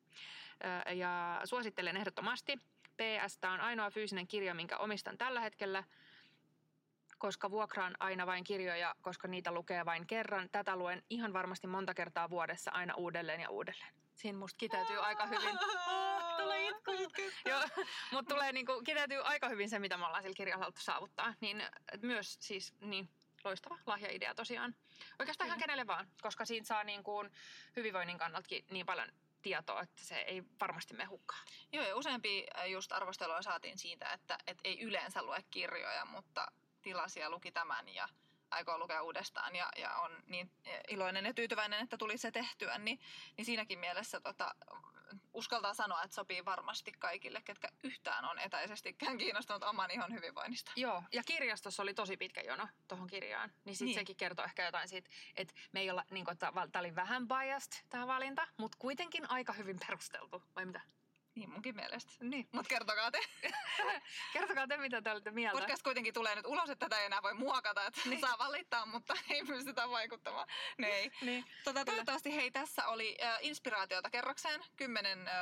Ja 0.95 1.41
suosittelen 1.45 1.97
ehdottomasti. 1.97 2.57
PS, 2.97 3.39
tämä 3.39 3.53
on 3.53 3.61
ainoa 3.61 3.91
fyysinen 3.91 4.27
kirja, 4.27 4.55
minkä 4.55 4.77
omistan 4.77 5.19
tällä 5.19 5.41
hetkellä, 5.41 5.85
koska 7.19 7.51
vuokraan 7.51 7.97
aina 8.01 8.27
vain 8.27 8.45
kirjoja, 8.45 8.95
koska 9.01 9.29
niitä 9.29 9.53
lukee 9.53 9.85
vain 9.85 10.07
kerran. 10.07 10.49
Tätä 10.53 10.77
luen 10.77 11.03
ihan 11.11 11.33
varmasti 11.33 11.67
monta 11.67 11.95
kertaa 11.95 12.31
vuodessa 12.31 12.71
aina 12.71 12.95
uudelleen 12.95 13.41
ja 13.41 13.51
uudelleen. 13.51 13.95
Siinä 14.15 14.39
musta 14.39 14.59
kiteytyy 14.59 14.99
aika 14.99 15.27
hyvin. 15.27 15.59
Tulee 16.43 16.69
itku. 16.69 16.91
Joo, 17.51 17.63
mutta 18.13 18.35
tulee 18.35 18.53
niinku, 18.53 18.83
kiteytyy 18.85 19.21
aika 19.25 19.49
hyvin 19.49 19.69
se, 19.69 19.79
mitä 19.79 19.97
me 19.97 20.07
ollaan 20.07 20.23
sillä 20.23 20.35
kirjalla 20.35 20.63
haluttu 20.63 20.81
saavuttaa. 20.81 21.35
Niin 21.41 21.63
myös 22.03 22.37
siis 22.41 22.75
niin 22.81 23.09
loistava 23.45 23.79
lahjaidea 23.87 24.35
tosiaan. 24.35 24.75
Oikeastaan 25.19 25.49
ihan 25.49 25.59
kenelle 25.59 25.87
vaan, 25.87 26.07
koska 26.23 26.45
siinä 26.45 26.67
saa 26.67 26.85
niin 26.85 27.03
kuin 27.03 27.31
hyvinvoinnin 27.77 28.19
kannaltakin 28.19 28.65
niin 28.71 28.87
paljon 28.87 29.09
tietoa, 29.43 29.83
että 29.83 30.05
se 30.05 30.17
ei 30.17 30.43
varmasti 30.61 30.95
mene 30.95 31.05
hukkaan. 31.05 31.47
Joo, 31.73 31.85
ja 31.85 31.97
useampia 31.97 32.47
äh, 32.59 32.71
just 32.71 32.93
arvostelua 32.93 33.43
saatiin 33.43 33.79
siitä, 33.79 34.13
että, 34.13 34.39
että 34.47 34.61
ei 34.65 34.81
yleensä 34.81 35.23
lue 35.23 35.45
kirjoja, 35.51 36.05
mutta 36.05 36.53
tilasi 36.83 37.21
ja 37.21 37.31
luki 37.31 37.53
tämän 37.53 37.89
ja 37.89 38.09
aikoo 38.51 38.79
lukea 38.79 39.03
uudestaan 39.03 39.57
ja, 39.57 39.69
ja 39.77 39.95
on 39.97 40.23
niin 40.27 40.51
iloinen 40.89 41.25
ja 41.25 41.35
tyytyväinen, 41.35 41.81
että 41.81 41.97
tuli 41.97 42.19
se 42.19 42.31
tehtyä, 42.31 42.79
niin, 42.79 43.01
niin 43.37 43.45
siinäkin 43.45 43.79
mielessä 43.79 44.21
tota, 44.21 44.55
uskaltaa 45.35 45.75
sanoa, 45.75 46.03
että 46.03 46.15
sopii 46.15 46.45
varmasti 46.45 46.93
kaikille, 46.99 47.43
ketkä 47.45 47.69
yhtään 47.85 48.25
on 48.25 48.39
etäisestikään 48.39 49.19
kiinnostunut 49.19 49.63
oman 49.63 49.91
ihon 49.91 50.13
hyvinvoinnista. 50.13 50.73
Joo, 50.77 51.03
ja 51.13 51.23
kirjastossa 51.23 51.83
oli 51.83 51.95
tosi 51.95 52.17
pitkä 52.17 52.41
jono 52.41 52.69
tuohon 52.89 53.07
kirjaan. 53.07 53.53
Niin 53.65 53.77
sitten 53.77 53.87
Niin. 53.87 53.95
sekin 53.95 54.17
kertoo 54.17 54.45
ehkä 54.45 54.65
jotain 54.65 54.89
siitä, 54.89 55.11
että 55.37 55.55
me 55.73 55.81
ei 55.81 55.91
olla, 55.91 56.05
niin 56.11 56.25
kuin, 56.25 56.33
että 56.33 56.53
tämä 56.73 56.81
oli 56.81 56.95
vähän 56.95 57.29
biased 57.29 57.73
tämä 57.89 58.07
valinta, 58.07 58.49
mutta 58.57 58.79
kuitenkin 58.81 59.31
aika 59.31 59.53
hyvin 59.53 59.79
perusteltu. 59.87 60.43
Vai 60.57 60.67
mitä? 60.67 60.81
Niin 61.39 61.51
munkin 61.51 61.77
mielestä. 61.77 62.13
Niin. 62.21 62.49
Mutta 62.53 62.69
kertokaa 62.69 63.11
te. 63.11 63.19
Kertokaa 64.33 64.67
te, 64.67 64.77
mitä 64.77 65.03
te 65.03 65.11
olette 65.11 65.31
mieltä. 65.31 65.59
Podcast 65.61 65.83
kuitenkin 65.83 66.15
tulee 66.15 66.35
nyt 66.35 66.47
ulos, 66.47 66.71
että 66.71 66.87
tätä 66.87 67.01
ei 67.01 67.07
enää 67.07 67.23
voi 67.23 67.35
muokata, 67.35 67.87
että 67.87 68.01
Niin. 68.01 68.11
niin. 68.11 68.21
saa 68.21 68.39
valittaa, 68.39 68.87
mutta 68.87 69.15
ei 69.31 69.45
pystytä 69.45 69.89
vaikuttamaan. 69.89 70.49
Ei. 70.79 71.11
Niin. 71.21 71.45
Tota, 71.65 71.85
toivottavasti 71.85 72.35
hei, 72.37 72.51
tässä 72.51 72.87
oli 72.89 73.19
äh, 73.23 73.39
inspiraatiota 73.41 74.11
kerrokseen. 74.11 74.65
Kymmenen 74.77 75.29
äh, 75.29 75.35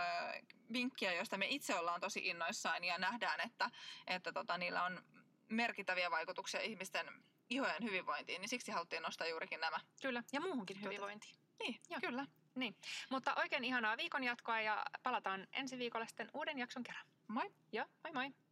vinkkiä, 0.73 1.13
joista 1.15 1.37
me 1.39 1.47
itse 1.49 1.75
ollaan 1.79 2.01
tosi 2.01 2.21
innoissaan 2.29 2.85
ja 2.85 2.99
nähdään, 2.99 3.41
että, 3.41 3.71
että 4.07 4.33
tota, 4.33 4.59
niillä 4.59 4.85
on 4.85 5.05
merkittäviä 5.49 6.11
vaikutuksia 6.11 6.61
ihmisten 6.61 7.23
ihojen 7.51 7.83
hyvinvointiin, 7.85 8.41
niin 8.41 8.49
siksi 8.49 8.73
haluttiin 8.73 9.03
nostaa 9.03 9.27
juurikin 9.27 9.61
nämä. 9.61 9.81
Kyllä, 10.03 10.23
ja 10.33 10.41
muuhunkin 10.41 10.77
Tuota. 10.77 10.89
hyvinvointiin. 10.89 11.35
Niin, 11.59 11.81
Joo. 11.91 12.01
kyllä. 12.01 12.27
Niin. 12.57 12.77
Mutta 13.11 13.35
oikein 13.35 13.65
ihanaa 13.65 13.97
viikon 13.97 14.25
jatkoa 14.25 14.61
ja 14.61 14.85
palataan 15.03 15.47
ensi 15.53 15.79
viikolla 15.79 16.07
sitten 16.07 16.31
uuden 16.35 16.59
jakson 16.59 16.83
kerran. 16.83 17.07
Moi! 17.29 17.51
Joo, 17.73 17.87
moi 18.05 18.13
moi! 18.13 18.46